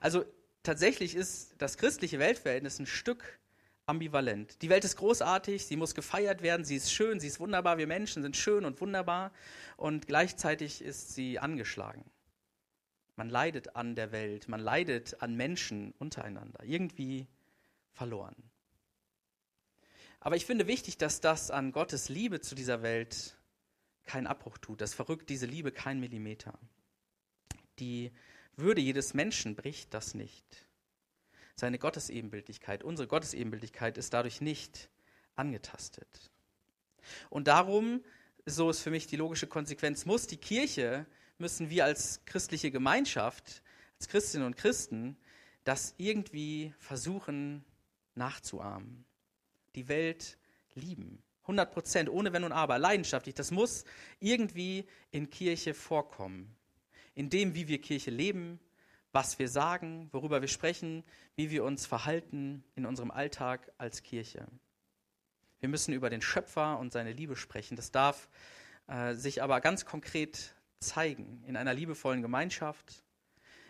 Also 0.00 0.24
tatsächlich 0.62 1.14
ist 1.14 1.54
das 1.58 1.76
christliche 1.76 2.18
Weltverhältnis 2.18 2.78
ein 2.78 2.86
Stück 2.86 3.38
ambivalent. 3.86 4.60
Die 4.62 4.68
Welt 4.68 4.84
ist 4.84 4.96
großartig, 4.96 5.66
sie 5.66 5.76
muss 5.76 5.94
gefeiert 5.94 6.42
werden, 6.42 6.64
sie 6.64 6.76
ist 6.76 6.92
schön, 6.92 7.20
sie 7.20 7.28
ist 7.28 7.38
wunderbar, 7.38 7.78
wir 7.78 7.86
Menschen 7.86 8.22
sind 8.22 8.36
schön 8.36 8.64
und 8.64 8.80
wunderbar 8.80 9.32
und 9.76 10.08
gleichzeitig 10.08 10.82
ist 10.82 11.14
sie 11.14 11.38
angeschlagen. 11.38 12.04
Man 13.16 13.30
leidet 13.30 13.74
an 13.74 13.94
der 13.94 14.12
Welt, 14.12 14.48
man 14.48 14.60
leidet 14.60 15.22
an 15.22 15.34
Menschen 15.36 15.92
untereinander, 15.98 16.62
irgendwie 16.64 17.26
verloren. 17.92 18.36
Aber 20.20 20.36
ich 20.36 20.44
finde 20.44 20.66
wichtig, 20.66 20.98
dass 20.98 21.20
das 21.20 21.50
an 21.50 21.72
Gottes 21.72 22.08
Liebe 22.08 22.40
zu 22.40 22.54
dieser 22.54 22.82
Welt 22.82 23.36
keinen 24.04 24.26
Abbruch 24.26 24.58
tut. 24.58 24.80
Das 24.80 24.94
verrückt 24.94 25.30
diese 25.30 25.46
Liebe 25.46 25.72
kein 25.72 25.98
Millimeter. 26.00 26.58
Die 27.78 28.12
Würde 28.56 28.80
jedes 28.80 29.14
Menschen 29.14 29.54
bricht 29.54 29.92
das 29.94 30.14
nicht. 30.14 30.66
Seine 31.54 31.78
Gottesebenbildlichkeit, 31.78 32.82
unsere 32.82 33.08
Gottesebenbildlichkeit 33.08 33.98
ist 33.98 34.12
dadurch 34.12 34.40
nicht 34.40 34.90
angetastet. 35.36 36.30
Und 37.30 37.48
darum, 37.48 38.02
so 38.46 38.70
ist 38.70 38.80
für 38.80 38.90
mich 38.90 39.06
die 39.06 39.16
logische 39.16 39.46
Konsequenz, 39.46 40.06
muss 40.06 40.26
die 40.26 40.36
Kirche, 40.36 41.06
müssen 41.38 41.70
wir 41.70 41.84
als 41.84 42.24
christliche 42.24 42.70
Gemeinschaft, 42.70 43.62
als 43.98 44.08
Christinnen 44.08 44.46
und 44.46 44.56
Christen, 44.56 45.16
das 45.64 45.94
irgendwie 45.98 46.74
versuchen 46.78 47.64
nachzuahmen. 48.14 49.04
Die 49.74 49.88
Welt 49.88 50.38
lieben. 50.74 51.22
100 51.42 51.72
Prozent, 51.72 52.08
ohne 52.08 52.32
Wenn 52.32 52.44
und 52.44 52.52
Aber, 52.52 52.78
leidenschaftlich. 52.78 53.34
Das 53.34 53.50
muss 53.50 53.84
irgendwie 54.18 54.86
in 55.10 55.30
Kirche 55.30 55.74
vorkommen. 55.74 56.56
In 57.14 57.30
dem, 57.30 57.54
wie 57.54 57.68
wir 57.68 57.80
Kirche 57.80 58.10
leben, 58.10 58.58
was 59.12 59.38
wir 59.38 59.48
sagen, 59.48 60.08
worüber 60.12 60.40
wir 60.40 60.48
sprechen, 60.48 61.04
wie 61.36 61.50
wir 61.50 61.64
uns 61.64 61.86
verhalten 61.86 62.64
in 62.74 62.84
unserem 62.84 63.10
Alltag 63.10 63.72
als 63.78 64.02
Kirche. 64.02 64.46
Wir 65.60 65.68
müssen 65.68 65.94
über 65.94 66.10
den 66.10 66.20
Schöpfer 66.20 66.78
und 66.78 66.92
seine 66.92 67.12
Liebe 67.12 67.36
sprechen. 67.36 67.76
Das 67.76 67.90
darf 67.90 68.28
äh, 68.88 69.14
sich 69.14 69.42
aber 69.42 69.60
ganz 69.60 69.86
konkret 69.86 70.55
zeigen 70.80 71.42
in 71.46 71.56
einer 71.56 71.74
liebevollen 71.74 72.22
Gemeinschaft, 72.22 73.04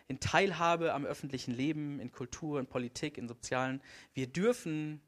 in 0.08 0.20
Teilhabe 0.20 0.92
am 0.92 1.04
öffentlichen 1.04 1.52
Leben, 1.52 2.00
in 2.00 2.12
Kultur, 2.12 2.60
in 2.60 2.66
Politik, 2.66 3.18
in 3.18 3.28
Sozialen. 3.28 3.82
Wir 4.14 4.26
dürfen 4.26 5.00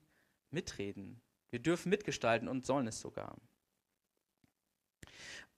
mitreden, 0.51 1.21
wir 1.51 1.61
dürfen 1.61 1.91
mitgestalten 1.91 2.49
und 2.49 2.67
sollen 2.67 2.87
es 2.87 3.01
sogar. 3.01 3.37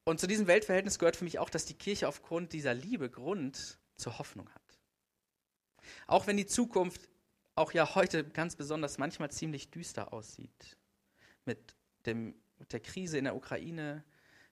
Und 0.05 0.21
zu 0.21 0.27
diesem 0.27 0.47
Weltverhältnis 0.47 0.99
gehört 0.99 1.17
für 1.17 1.25
mich 1.25 1.39
auch, 1.39 1.51
dass 1.51 1.67
die 1.67 1.75
Kirche 1.75 2.09
aufgrund 2.09 2.53
dieser 2.53 2.75
Liebe 2.75 3.11
Grund 3.11 3.79
zur 3.97 4.19
Hoffnung 4.19 4.49
hat. 4.51 4.81
Auch 6.07 6.27
wenn 6.27 6.37
die 6.37 6.47
Zukunft 6.47 7.09
auch 7.55 7.73
ja 7.73 7.95
heute 7.95 8.25
ganz 8.25 8.57
besonders 8.57 8.99
manchmal 8.99 9.31
ziemlich 9.31 9.71
düster 9.71 10.13
aussieht. 10.13 10.77
Mit, 11.45 11.77
dem, 12.07 12.35
mit 12.59 12.73
der 12.73 12.81
Krise 12.81 13.19
in 13.19 13.25
der 13.25 13.37
Ukraine, 13.37 14.05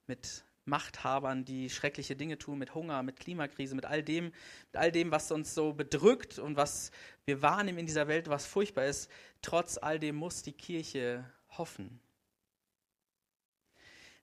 mit 0.07 0.45
Machthabern, 0.69 1.45
die 1.45 1.71
schreckliche 1.71 2.15
Dinge 2.15 2.39
tun, 2.39 2.59
mit 2.59 2.75
Hunger, 2.75 3.03
mit 3.03 3.19
Klimakrise, 3.19 3.75
mit 3.75 3.85
all 3.85 4.03
dem, 4.03 4.27
mit 4.27 4.77
all 4.77 4.93
dem, 4.93 5.11
was 5.11 5.33
uns 5.33 5.55
so 5.55 5.73
bedrückt 5.73 6.39
und 6.39 6.57
was 6.57 6.91
wir 7.25 7.43
wahrnehmen 7.43 7.79
in 7.79 7.87
dieser 7.87 8.09
Welt, 8.09 8.29
was 8.29 8.47
furchtbar 8.47 8.85
ist. 8.85 9.11
Trotz 9.43 9.79
all 9.79 9.99
dem 9.99 10.17
muss 10.17 10.43
die 10.43 10.53
Kirche 10.53 11.25
hoffen. 11.51 12.01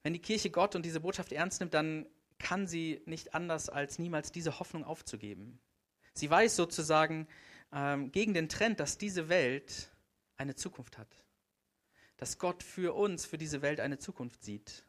Wenn 0.04 0.14
die 0.14 0.22
Kirche 0.22 0.52
Gott 0.52 0.76
und 0.76 0.86
diese 0.86 1.00
Botschaft 1.00 1.32
ernst 1.32 1.60
nimmt, 1.60 1.74
dann 1.74 2.06
kann 2.38 2.68
sie 2.68 3.02
nicht 3.06 3.34
anders 3.34 3.70
als 3.70 3.98
niemals 3.98 4.32
diese 4.32 4.60
Hoffnung 4.60 4.84
aufzugeben. 4.84 5.60
Sie 6.14 6.30
weiß 6.30 6.56
sozusagen 6.56 7.28
ähm, 7.74 8.12
gegen 8.12 8.34
den 8.34 8.50
Trend, 8.50 8.80
dass 8.80 8.98
diese 8.98 9.30
Welt 9.30 9.92
eine 10.38 10.56
Zukunft 10.56 10.98
hat. 10.98 11.26
Dass 12.18 12.38
Gott 12.38 12.64
für 12.64 12.96
uns, 12.96 13.26
für 13.26 13.38
diese 13.38 13.62
Welt 13.62 13.80
eine 13.80 13.98
Zukunft 13.98 14.44
sieht. 14.44 14.85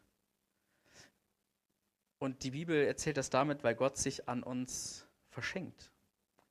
Und 2.18 2.42
die 2.44 2.52
Bibel 2.52 2.87
erzählt 2.87 3.16
das 3.16 3.30
damit, 3.30 3.62
weil 3.62 3.75
Gott 3.75 3.96
sich 3.96 4.28
an 4.28 4.42
uns 4.42 5.06
verschenkt. 5.30 5.90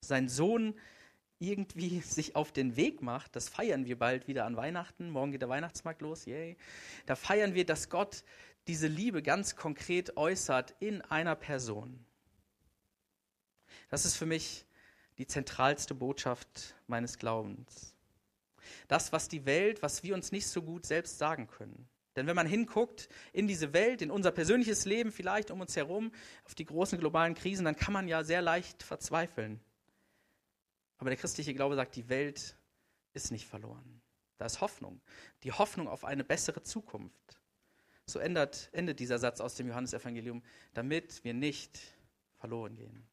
Sein 0.01 0.29
Sohn 0.29 0.75
irgendwie 1.39 1.99
sich 2.01 2.35
auf 2.35 2.51
den 2.51 2.75
Weg 2.75 3.01
macht, 3.01 3.35
das 3.35 3.49
feiern 3.49 3.85
wir 3.85 3.97
bald 3.97 4.27
wieder 4.27 4.45
an 4.45 4.57
Weihnachten. 4.57 5.09
Morgen 5.09 5.31
geht 5.31 5.41
der 5.41 5.49
Weihnachtsmarkt 5.49 6.01
los, 6.01 6.25
yay. 6.25 6.57
Da 7.05 7.15
feiern 7.15 7.53
wir, 7.53 7.65
dass 7.65 7.89
Gott 7.89 8.23
diese 8.67 8.87
Liebe 8.87 9.21
ganz 9.21 9.55
konkret 9.55 10.17
äußert 10.17 10.75
in 10.79 11.01
einer 11.01 11.35
Person. 11.35 12.05
Das 13.89 14.05
ist 14.05 14.15
für 14.15 14.25
mich 14.25 14.65
die 15.17 15.27
zentralste 15.27 15.93
Botschaft 15.93 16.75
meines 16.87 17.17
Glaubens. 17.17 17.93
Das, 18.87 19.11
was 19.11 19.27
die 19.27 19.45
Welt, 19.45 19.83
was 19.83 20.03
wir 20.03 20.15
uns 20.15 20.31
nicht 20.31 20.47
so 20.47 20.61
gut 20.61 20.85
selbst 20.85 21.17
sagen 21.17 21.47
können. 21.47 21.87
Denn 22.15 22.27
wenn 22.27 22.35
man 22.35 22.47
hinguckt 22.47 23.09
in 23.33 23.47
diese 23.47 23.73
Welt, 23.73 24.01
in 24.01 24.09
unser 24.09 24.31
persönliches 24.31 24.85
Leben, 24.85 25.11
vielleicht 25.11 25.51
um 25.51 25.61
uns 25.61 25.75
herum, 25.75 26.11
auf 26.45 26.55
die 26.55 26.65
großen 26.65 26.97
globalen 26.97 27.35
Krisen, 27.35 27.65
dann 27.65 27.75
kann 27.75 27.93
man 27.93 28.07
ja 28.07 28.23
sehr 28.23 28.41
leicht 28.41 28.83
verzweifeln. 28.83 29.59
Aber 30.97 31.09
der 31.09 31.17
christliche 31.17 31.53
Glaube 31.53 31.75
sagt, 31.75 31.95
die 31.95 32.07
Welt 32.07 32.57
ist 33.13 33.31
nicht 33.31 33.47
verloren. 33.47 34.01
Da 34.37 34.45
ist 34.45 34.61
Hoffnung. 34.61 35.01
Die 35.43 35.51
Hoffnung 35.51 35.87
auf 35.87 36.05
eine 36.05 36.23
bessere 36.23 36.63
Zukunft. 36.63 37.39
So 38.05 38.19
ändert, 38.19 38.69
endet 38.71 38.99
dieser 38.99 39.19
Satz 39.19 39.41
aus 39.41 39.55
dem 39.55 39.67
Johannesevangelium, 39.67 40.43
damit 40.73 41.23
wir 41.23 41.33
nicht 41.33 41.79
verloren 42.37 42.75
gehen. 42.75 43.07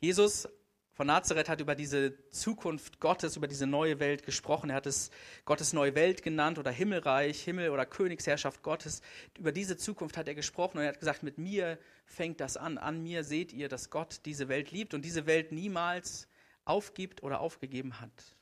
Jesus 0.00 0.48
von 0.98 1.06
Nazareth 1.06 1.48
hat 1.48 1.60
über 1.60 1.76
diese 1.76 2.28
Zukunft 2.30 2.98
Gottes, 2.98 3.36
über 3.36 3.46
diese 3.46 3.68
neue 3.68 4.00
Welt 4.00 4.24
gesprochen. 4.24 4.70
Er 4.70 4.74
hat 4.74 4.86
es 4.86 5.12
Gottes 5.44 5.72
neue 5.72 5.94
Welt 5.94 6.24
genannt 6.24 6.58
oder 6.58 6.72
Himmelreich, 6.72 7.40
Himmel 7.40 7.70
oder 7.70 7.86
Königsherrschaft 7.86 8.64
Gottes. 8.64 9.00
Über 9.38 9.52
diese 9.52 9.76
Zukunft 9.76 10.16
hat 10.16 10.26
er 10.26 10.34
gesprochen 10.34 10.78
und 10.78 10.82
er 10.82 10.88
hat 10.88 10.98
gesagt, 10.98 11.22
mit 11.22 11.38
mir 11.38 11.78
fängt 12.04 12.40
das 12.40 12.56
an. 12.56 12.78
An 12.78 13.00
mir 13.00 13.22
seht 13.22 13.52
ihr, 13.52 13.68
dass 13.68 13.90
Gott 13.90 14.22
diese 14.24 14.48
Welt 14.48 14.72
liebt 14.72 14.92
und 14.92 15.04
diese 15.04 15.26
Welt 15.26 15.52
niemals 15.52 16.26
aufgibt 16.64 17.22
oder 17.22 17.38
aufgegeben 17.38 18.00
hat. 18.00 18.34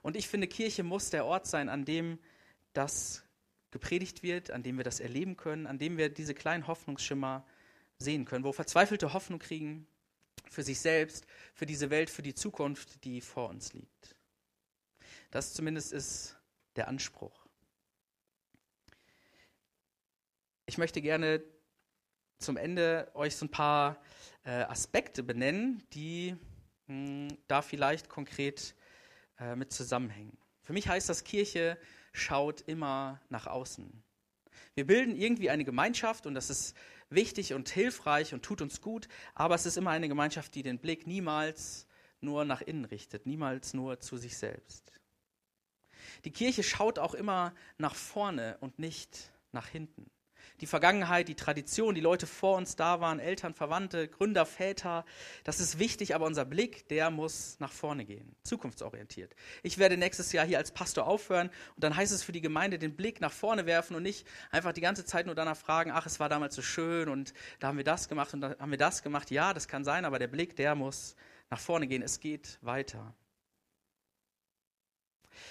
Und 0.00 0.16
ich 0.16 0.28
finde, 0.28 0.46
Kirche 0.46 0.84
muss 0.84 1.10
der 1.10 1.26
Ort 1.26 1.46
sein, 1.46 1.68
an 1.68 1.84
dem 1.84 2.18
das 2.72 3.22
gepredigt 3.70 4.22
wird, 4.22 4.50
an 4.50 4.62
dem 4.62 4.78
wir 4.78 4.84
das 4.84 4.98
erleben 4.98 5.36
können, 5.36 5.66
an 5.66 5.78
dem 5.78 5.98
wir 5.98 6.08
diese 6.08 6.32
kleinen 6.32 6.68
Hoffnungsschimmer 6.68 7.44
sehen 7.98 8.24
können, 8.24 8.44
wo 8.44 8.52
verzweifelte 8.52 9.12
Hoffnung 9.12 9.40
kriegen, 9.40 9.86
für 10.48 10.62
sich 10.62 10.80
selbst, 10.80 11.26
für 11.54 11.66
diese 11.66 11.90
Welt, 11.90 12.10
für 12.10 12.22
die 12.22 12.34
Zukunft, 12.34 13.04
die 13.04 13.20
vor 13.20 13.48
uns 13.48 13.72
liegt. 13.72 14.16
Das 15.30 15.54
zumindest 15.54 15.92
ist 15.92 16.36
der 16.76 16.88
Anspruch. 16.88 17.46
Ich 20.66 20.78
möchte 20.78 21.02
gerne 21.02 21.42
zum 22.38 22.56
Ende 22.56 23.10
euch 23.14 23.36
so 23.36 23.46
ein 23.46 23.50
paar 23.50 24.02
äh, 24.44 24.50
Aspekte 24.50 25.22
benennen, 25.22 25.82
die 25.92 26.36
mh, 26.86 27.28
hm, 27.28 27.38
da 27.48 27.62
vielleicht 27.62 28.08
konkret 28.08 28.74
äh, 29.38 29.56
mit 29.56 29.72
zusammenhängen. 29.72 30.36
Für 30.62 30.72
mich 30.72 30.88
heißt 30.88 31.08
das, 31.08 31.24
Kirche 31.24 31.78
schaut 32.12 32.60
immer 32.62 33.20
nach 33.28 33.46
außen. 33.46 34.02
Wir 34.74 34.86
bilden 34.86 35.16
irgendwie 35.16 35.50
eine 35.50 35.64
Gemeinschaft 35.64 36.26
und 36.26 36.34
das 36.34 36.50
ist 36.50 36.76
wichtig 37.14 37.54
und 37.54 37.68
hilfreich 37.68 38.34
und 38.34 38.42
tut 38.42 38.62
uns 38.62 38.80
gut, 38.80 39.08
aber 39.34 39.54
es 39.54 39.66
ist 39.66 39.76
immer 39.76 39.90
eine 39.90 40.08
Gemeinschaft, 40.08 40.54
die 40.54 40.62
den 40.62 40.78
Blick 40.78 41.06
niemals 41.06 41.86
nur 42.20 42.44
nach 42.44 42.60
innen 42.60 42.84
richtet, 42.84 43.26
niemals 43.26 43.74
nur 43.74 44.00
zu 44.00 44.16
sich 44.16 44.36
selbst. 44.36 44.92
Die 46.24 46.30
Kirche 46.30 46.62
schaut 46.62 46.98
auch 46.98 47.14
immer 47.14 47.54
nach 47.78 47.94
vorne 47.94 48.56
und 48.60 48.78
nicht 48.78 49.32
nach 49.50 49.66
hinten 49.66 50.10
die 50.62 50.66
Vergangenheit, 50.68 51.26
die 51.26 51.34
Tradition, 51.34 51.96
die 51.96 52.00
Leute 52.00 52.28
vor 52.28 52.56
uns 52.56 52.76
da 52.76 53.00
waren, 53.00 53.18
Eltern, 53.18 53.52
Verwandte, 53.52 54.06
Gründer, 54.06 54.46
Väter. 54.46 55.04
Das 55.42 55.58
ist 55.58 55.80
wichtig, 55.80 56.14
aber 56.14 56.24
unser 56.24 56.44
Blick, 56.44 56.86
der 56.88 57.10
muss 57.10 57.56
nach 57.58 57.72
vorne 57.72 58.04
gehen, 58.04 58.36
zukunftsorientiert. 58.44 59.34
Ich 59.64 59.78
werde 59.78 59.96
nächstes 59.96 60.30
Jahr 60.30 60.46
hier 60.46 60.58
als 60.58 60.70
Pastor 60.70 61.08
aufhören 61.08 61.50
und 61.74 61.82
dann 61.82 61.96
heißt 61.96 62.12
es 62.12 62.22
für 62.22 62.30
die 62.30 62.40
Gemeinde, 62.40 62.78
den 62.78 62.94
Blick 62.94 63.20
nach 63.20 63.32
vorne 63.32 63.66
werfen 63.66 63.96
und 63.96 64.04
nicht 64.04 64.24
einfach 64.52 64.72
die 64.72 64.80
ganze 64.80 65.04
Zeit 65.04 65.26
nur 65.26 65.34
danach 65.34 65.56
fragen, 65.56 65.90
ach, 65.90 66.06
es 66.06 66.20
war 66.20 66.28
damals 66.28 66.54
so 66.54 66.62
schön 66.62 67.08
und 67.08 67.34
da 67.58 67.66
haben 67.66 67.76
wir 67.76 67.84
das 67.84 68.08
gemacht 68.08 68.32
und 68.32 68.40
da 68.40 68.56
haben 68.60 68.70
wir 68.70 68.78
das 68.78 69.02
gemacht. 69.02 69.32
Ja, 69.32 69.52
das 69.52 69.66
kann 69.66 69.82
sein, 69.82 70.04
aber 70.04 70.20
der 70.20 70.28
Blick, 70.28 70.54
der 70.54 70.76
muss 70.76 71.16
nach 71.50 71.58
vorne 71.58 71.88
gehen. 71.88 72.02
Es 72.02 72.20
geht 72.20 72.58
weiter. 72.62 73.16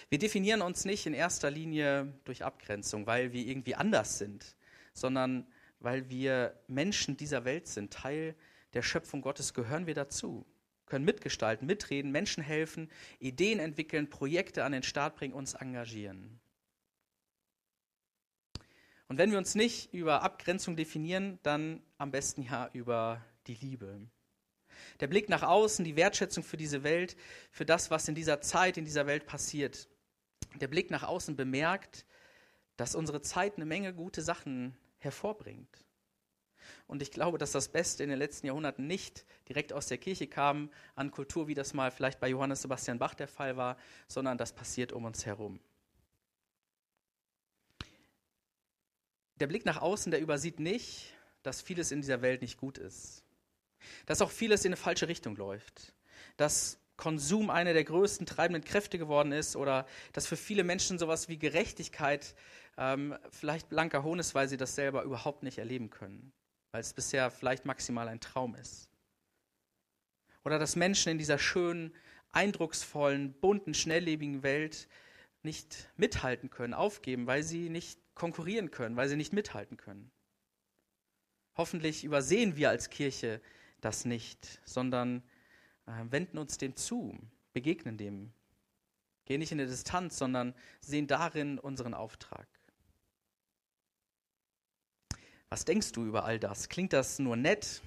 Wir 0.07 0.19
definieren 0.19 0.61
uns 0.61 0.85
nicht 0.85 1.05
in 1.05 1.13
erster 1.13 1.51
Linie 1.51 2.13
durch 2.23 2.45
Abgrenzung, 2.45 3.07
weil 3.07 3.33
wir 3.33 3.45
irgendwie 3.45 3.75
anders 3.75 4.17
sind 4.17 4.55
sondern 4.93 5.47
weil 5.79 6.09
wir 6.09 6.59
Menschen 6.67 7.17
dieser 7.17 7.43
Welt 7.45 7.67
sind, 7.67 7.91
Teil 7.91 8.35
der 8.73 8.81
Schöpfung 8.81 9.21
Gottes, 9.21 9.53
gehören 9.53 9.87
wir 9.87 9.95
dazu, 9.95 10.45
können 10.85 11.05
mitgestalten, 11.05 11.67
mitreden, 11.67 12.11
Menschen 12.11 12.43
helfen, 12.43 12.89
Ideen 13.19 13.59
entwickeln, 13.59 14.09
Projekte 14.09 14.63
an 14.63 14.71
den 14.71 14.83
Start 14.83 15.15
bringen, 15.15 15.33
uns 15.33 15.53
engagieren. 15.53 16.39
Und 19.07 19.17
wenn 19.17 19.31
wir 19.31 19.37
uns 19.37 19.55
nicht 19.55 19.93
über 19.93 20.21
Abgrenzung 20.21 20.77
definieren, 20.77 21.39
dann 21.43 21.81
am 21.97 22.11
besten 22.11 22.43
ja 22.43 22.69
über 22.71 23.25
die 23.47 23.55
Liebe. 23.55 24.07
Der 24.99 25.07
Blick 25.07 25.27
nach 25.27 25.43
außen, 25.43 25.83
die 25.83 25.95
Wertschätzung 25.95 26.43
für 26.43 26.57
diese 26.57 26.83
Welt, 26.83 27.17
für 27.51 27.65
das, 27.65 27.91
was 27.91 28.07
in 28.07 28.15
dieser 28.15 28.39
Zeit, 28.39 28.77
in 28.77 28.85
dieser 28.85 29.07
Welt 29.07 29.25
passiert. 29.25 29.89
Der 30.55 30.67
Blick 30.67 30.91
nach 30.91 31.03
außen 31.03 31.35
bemerkt, 31.35 32.05
dass 32.77 32.95
unsere 32.95 33.21
Zeit 33.21 33.57
eine 33.57 33.65
Menge 33.65 33.93
gute 33.93 34.21
Sachen 34.21 34.77
hervorbringt. 35.01 35.85
Und 36.87 37.01
ich 37.01 37.11
glaube, 37.11 37.37
dass 37.37 37.51
das 37.51 37.69
Beste 37.69 38.03
in 38.03 38.09
den 38.09 38.19
letzten 38.19 38.47
Jahrhunderten 38.47 38.85
nicht 38.87 39.25
direkt 39.49 39.73
aus 39.73 39.87
der 39.87 39.97
Kirche 39.97 40.27
kam 40.27 40.69
an 40.95 41.11
Kultur, 41.11 41.47
wie 41.47 41.53
das 41.53 41.73
mal 41.73 41.91
vielleicht 41.91 42.19
bei 42.19 42.29
Johannes 42.29 42.61
Sebastian 42.61 42.99
Bach 42.99 43.13
der 43.13 43.27
Fall 43.27 43.57
war, 43.57 43.77
sondern 44.07 44.37
das 44.37 44.53
passiert 44.53 44.91
um 44.91 45.05
uns 45.05 45.25
herum. 45.25 45.59
Der 49.39 49.47
Blick 49.47 49.65
nach 49.65 49.81
außen, 49.81 50.11
der 50.11 50.21
übersieht 50.21 50.59
nicht, 50.59 51.13
dass 51.43 51.61
vieles 51.61 51.91
in 51.91 52.01
dieser 52.01 52.21
Welt 52.21 52.41
nicht 52.41 52.57
gut 52.57 52.77
ist. 52.77 53.23
Dass 54.05 54.21
auch 54.21 54.29
vieles 54.29 54.63
in 54.65 54.69
eine 54.69 54.77
falsche 54.77 55.07
Richtung 55.07 55.35
läuft. 55.35 55.95
Dass 56.37 56.77
Konsum 56.95 57.49
eine 57.49 57.73
der 57.73 57.83
größten 57.83 58.27
treibenden 58.27 58.63
Kräfte 58.63 58.99
geworden 58.99 59.31
ist 59.31 59.55
oder 59.55 59.87
dass 60.13 60.27
für 60.27 60.37
viele 60.37 60.63
Menschen 60.63 60.99
sowas 60.99 61.29
wie 61.29 61.39
Gerechtigkeit 61.39 62.35
ähm, 62.77 63.17
vielleicht 63.29 63.69
blanker 63.69 64.03
Hohn 64.03 64.19
ist, 64.19 64.35
weil 64.35 64.47
sie 64.47 64.57
das 64.57 64.75
selber 64.75 65.03
überhaupt 65.03 65.43
nicht 65.43 65.57
erleben 65.57 65.89
können, 65.89 66.31
weil 66.71 66.81
es 66.81 66.93
bisher 66.93 67.29
vielleicht 67.31 67.65
maximal 67.65 68.07
ein 68.07 68.19
Traum 68.19 68.55
ist. 68.55 68.89
Oder 70.43 70.57
dass 70.57 70.75
Menschen 70.75 71.11
in 71.11 71.17
dieser 71.17 71.37
schönen, 71.37 71.93
eindrucksvollen, 72.31 73.33
bunten, 73.33 73.73
schnelllebigen 73.73 74.43
Welt 74.43 74.87
nicht 75.43 75.89
mithalten 75.97 76.49
können, 76.49 76.73
aufgeben, 76.73 77.27
weil 77.27 77.43
sie 77.43 77.69
nicht 77.69 77.99
konkurrieren 78.15 78.71
können, 78.71 78.95
weil 78.95 79.09
sie 79.09 79.15
nicht 79.17 79.33
mithalten 79.33 79.77
können. 79.77 80.11
Hoffentlich 81.55 82.03
übersehen 82.03 82.55
wir 82.55 82.69
als 82.69 82.89
Kirche 82.89 83.41
das 83.81 84.05
nicht, 84.05 84.61
sondern 84.63 85.23
äh, 85.87 86.05
wenden 86.09 86.37
uns 86.37 86.57
dem 86.57 86.75
zu, 86.75 87.17
begegnen 87.53 87.97
dem, 87.97 88.31
gehen 89.25 89.39
nicht 89.39 89.51
in 89.51 89.57
der 89.57 89.67
Distanz, 89.67 90.17
sondern 90.17 90.55
sehen 90.79 91.07
darin 91.07 91.59
unseren 91.59 91.93
Auftrag. 91.93 92.47
Was 95.51 95.65
denkst 95.65 95.91
du 95.91 96.05
über 96.05 96.23
all 96.23 96.39
das? 96.39 96.69
Klingt 96.69 96.93
das 96.93 97.19
nur 97.19 97.35
nett? 97.35 97.81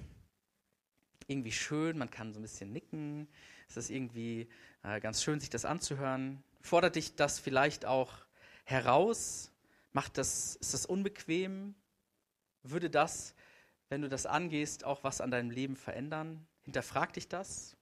Irgendwie 1.25 1.51
schön, 1.51 1.97
man 1.97 2.11
kann 2.11 2.31
so 2.31 2.39
ein 2.39 2.43
bisschen 2.43 2.71
nicken. 2.71 3.27
Es 3.67 3.75
ist 3.75 3.89
irgendwie 3.89 4.47
äh, 4.83 4.99
ganz 4.99 5.23
schön, 5.23 5.39
sich 5.39 5.49
das 5.49 5.65
anzuhören. 5.65 6.43
Fordert 6.61 6.95
dich 6.95 7.15
das 7.15 7.39
vielleicht 7.39 7.83
auch 7.83 8.13
heraus? 8.65 9.49
Macht 9.93 10.19
das, 10.19 10.57
ist 10.57 10.75
das 10.75 10.85
unbequem? 10.85 11.73
Würde 12.61 12.91
das, 12.91 13.33
wenn 13.89 14.03
du 14.03 14.09
das 14.09 14.27
angehst, 14.27 14.83
auch 14.83 15.03
was 15.03 15.19
an 15.19 15.31
deinem 15.31 15.49
Leben 15.49 15.75
verändern? 15.75 16.45
Hinterfrag 16.65 17.13
dich 17.13 17.27
das? 17.29 17.75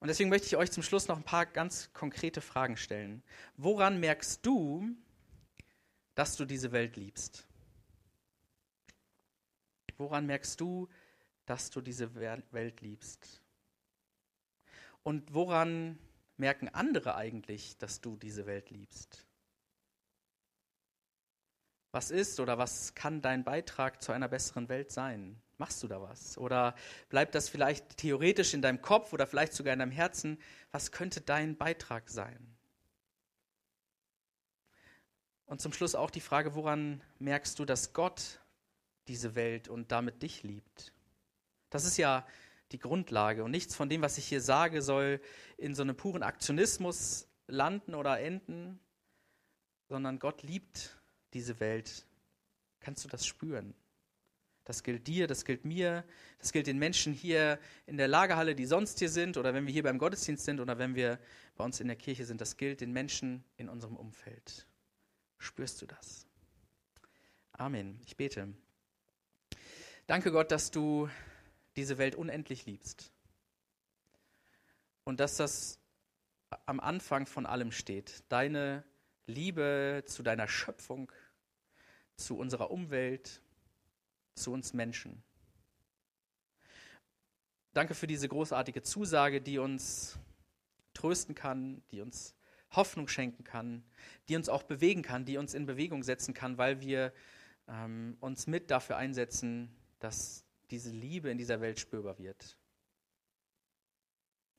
Und 0.00 0.08
deswegen 0.08 0.30
möchte 0.30 0.48
ich 0.48 0.56
euch 0.56 0.72
zum 0.72 0.82
Schluss 0.82 1.06
noch 1.06 1.16
ein 1.16 1.22
paar 1.22 1.46
ganz 1.46 1.92
konkrete 1.92 2.40
Fragen 2.40 2.76
stellen. 2.76 3.22
Woran 3.56 4.00
merkst 4.00 4.44
du, 4.44 4.96
dass 6.16 6.34
du 6.34 6.44
diese 6.44 6.72
Welt 6.72 6.96
liebst? 6.96 7.47
Woran 9.98 10.26
merkst 10.26 10.60
du, 10.60 10.88
dass 11.44 11.70
du 11.70 11.80
diese 11.80 12.14
Welt 12.14 12.80
liebst? 12.80 13.42
Und 15.02 15.34
woran 15.34 15.98
merken 16.36 16.68
andere 16.68 17.14
eigentlich, 17.14 17.76
dass 17.78 18.00
du 18.00 18.16
diese 18.16 18.46
Welt 18.46 18.70
liebst? 18.70 19.26
Was 21.90 22.10
ist 22.10 22.38
oder 22.38 22.58
was 22.58 22.94
kann 22.94 23.22
dein 23.22 23.44
Beitrag 23.44 24.02
zu 24.02 24.12
einer 24.12 24.28
besseren 24.28 24.68
Welt 24.68 24.92
sein? 24.92 25.40
Machst 25.56 25.82
du 25.82 25.88
da 25.88 26.00
was? 26.00 26.38
Oder 26.38 26.76
bleibt 27.08 27.34
das 27.34 27.48
vielleicht 27.48 27.96
theoretisch 27.96 28.54
in 28.54 28.62
deinem 28.62 28.82
Kopf 28.82 29.12
oder 29.12 29.26
vielleicht 29.26 29.54
sogar 29.54 29.72
in 29.72 29.80
deinem 29.80 29.90
Herzen? 29.90 30.38
Was 30.70 30.92
könnte 30.92 31.20
dein 31.20 31.56
Beitrag 31.56 32.08
sein? 32.08 32.56
Und 35.46 35.60
zum 35.60 35.72
Schluss 35.72 35.94
auch 35.94 36.10
die 36.10 36.20
Frage, 36.20 36.54
woran 36.54 37.02
merkst 37.18 37.58
du, 37.58 37.64
dass 37.64 37.94
Gott 37.94 38.40
diese 39.08 39.34
Welt 39.34 39.68
und 39.68 39.90
damit 39.90 40.22
dich 40.22 40.42
liebt. 40.42 40.92
Das 41.70 41.84
ist 41.84 41.96
ja 41.96 42.26
die 42.72 42.78
Grundlage. 42.78 43.44
Und 43.44 43.50
nichts 43.50 43.74
von 43.74 43.88
dem, 43.88 44.02
was 44.02 44.18
ich 44.18 44.26
hier 44.26 44.40
sage, 44.40 44.82
soll 44.82 45.20
in 45.56 45.74
so 45.74 45.82
einem 45.82 45.96
puren 45.96 46.22
Aktionismus 46.22 47.26
landen 47.46 47.94
oder 47.94 48.20
enden, 48.20 48.78
sondern 49.88 50.18
Gott 50.18 50.42
liebt 50.42 51.00
diese 51.32 51.60
Welt. 51.60 52.06
Kannst 52.80 53.04
du 53.04 53.08
das 53.08 53.26
spüren? 53.26 53.74
Das 54.64 54.82
gilt 54.82 55.06
dir, 55.06 55.26
das 55.26 55.46
gilt 55.46 55.64
mir, 55.64 56.04
das 56.38 56.52
gilt 56.52 56.66
den 56.66 56.78
Menschen 56.78 57.14
hier 57.14 57.58
in 57.86 57.96
der 57.96 58.06
Lagerhalle, 58.06 58.54
die 58.54 58.66
sonst 58.66 58.98
hier 58.98 59.08
sind, 59.08 59.38
oder 59.38 59.54
wenn 59.54 59.66
wir 59.66 59.72
hier 59.72 59.82
beim 59.82 59.96
Gottesdienst 59.96 60.44
sind 60.44 60.60
oder 60.60 60.76
wenn 60.76 60.94
wir 60.94 61.18
bei 61.56 61.64
uns 61.64 61.80
in 61.80 61.86
der 61.86 61.96
Kirche 61.96 62.26
sind. 62.26 62.42
Das 62.42 62.58
gilt 62.58 62.82
den 62.82 62.92
Menschen 62.92 63.44
in 63.56 63.70
unserem 63.70 63.96
Umfeld. 63.96 64.66
Spürst 65.38 65.80
du 65.80 65.86
das? 65.86 66.26
Amen. 67.52 67.98
Ich 68.04 68.16
bete. 68.18 68.52
Danke 70.08 70.32
Gott, 70.32 70.50
dass 70.52 70.70
du 70.70 71.10
diese 71.76 71.98
Welt 71.98 72.14
unendlich 72.14 72.64
liebst. 72.64 73.12
Und 75.04 75.20
dass 75.20 75.36
das 75.36 75.78
am 76.64 76.80
Anfang 76.80 77.26
von 77.26 77.44
allem 77.44 77.72
steht. 77.72 78.24
Deine 78.30 78.84
Liebe 79.26 80.02
zu 80.06 80.22
deiner 80.22 80.48
Schöpfung, 80.48 81.12
zu 82.16 82.38
unserer 82.38 82.70
Umwelt, 82.70 83.42
zu 84.34 84.50
uns 84.50 84.72
Menschen. 84.72 85.22
Danke 87.74 87.94
für 87.94 88.06
diese 88.06 88.28
großartige 88.28 88.80
Zusage, 88.80 89.42
die 89.42 89.58
uns 89.58 90.18
trösten 90.94 91.34
kann, 91.34 91.82
die 91.90 92.00
uns 92.00 92.34
Hoffnung 92.70 93.08
schenken 93.08 93.44
kann, 93.44 93.84
die 94.30 94.36
uns 94.36 94.48
auch 94.48 94.62
bewegen 94.62 95.02
kann, 95.02 95.26
die 95.26 95.36
uns 95.36 95.52
in 95.52 95.66
Bewegung 95.66 96.02
setzen 96.02 96.32
kann, 96.32 96.56
weil 96.56 96.80
wir 96.80 97.12
ähm, 97.68 98.16
uns 98.20 98.46
mit 98.46 98.70
dafür 98.70 98.96
einsetzen, 98.96 99.77
dass 99.98 100.44
diese 100.70 100.90
Liebe 100.90 101.30
in 101.30 101.38
dieser 101.38 101.60
Welt 101.60 101.80
spürbar 101.80 102.18
wird. 102.18 102.58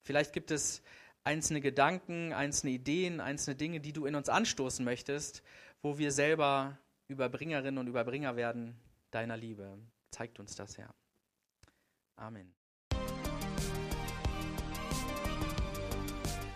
Vielleicht 0.02 0.34
gibt 0.34 0.52
es 0.52 0.82
einzelne 1.24 1.62
Gedanken, 1.62 2.34
einzelne 2.34 2.74
Ideen, 2.74 3.20
einzelne 3.20 3.56
Dinge, 3.56 3.80
die 3.80 3.94
du 3.94 4.06
in 4.06 4.16
uns 4.16 4.30
anstoßen 4.30 4.84
möchtest, 4.84 5.44
wo 5.82 5.98
wir 5.98 6.12
selber 6.12 6.78
Überbringerinnen 7.08 7.78
und 7.78 7.88
Überbringer 7.88 8.36
werden 8.36 8.80
deiner 9.12 9.38
Liebe. 9.38 9.78
Zeigt 10.12 10.40
uns 10.40 10.56
das, 10.56 10.78
Herr. 10.78 10.94
Amen. 12.16 12.54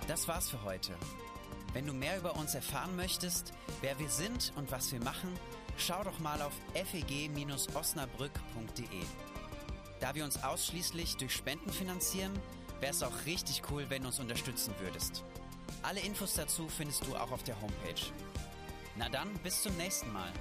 Das 0.07 0.27
war's 0.27 0.49
für 0.49 0.63
heute. 0.63 0.93
Wenn 1.73 1.87
du 1.87 1.93
mehr 1.93 2.17
über 2.17 2.35
uns 2.35 2.53
erfahren 2.53 2.95
möchtest, 2.95 3.53
wer 3.81 3.97
wir 3.97 4.09
sind 4.09 4.53
und 4.55 4.71
was 4.71 4.91
wir 4.91 4.99
machen, 4.99 5.29
schau 5.77 6.03
doch 6.03 6.19
mal 6.19 6.41
auf 6.41 6.51
feg-osnabrück.de. 6.73 9.03
Da 9.99 10.15
wir 10.15 10.25
uns 10.25 10.43
ausschließlich 10.43 11.17
durch 11.17 11.33
Spenden 11.33 11.71
finanzieren, 11.71 12.33
wäre 12.79 12.91
es 12.91 13.03
auch 13.03 13.25
richtig 13.25 13.61
cool, 13.71 13.85
wenn 13.89 14.01
du 14.01 14.07
uns 14.09 14.19
unterstützen 14.19 14.73
würdest. 14.79 15.23
Alle 15.81 16.01
Infos 16.01 16.33
dazu 16.33 16.67
findest 16.67 17.07
du 17.07 17.15
auch 17.15 17.31
auf 17.31 17.43
der 17.43 17.55
Homepage. 17.61 18.11
Na 18.95 19.07
dann, 19.09 19.33
bis 19.43 19.63
zum 19.63 19.75
nächsten 19.77 20.11
Mal. 20.11 20.31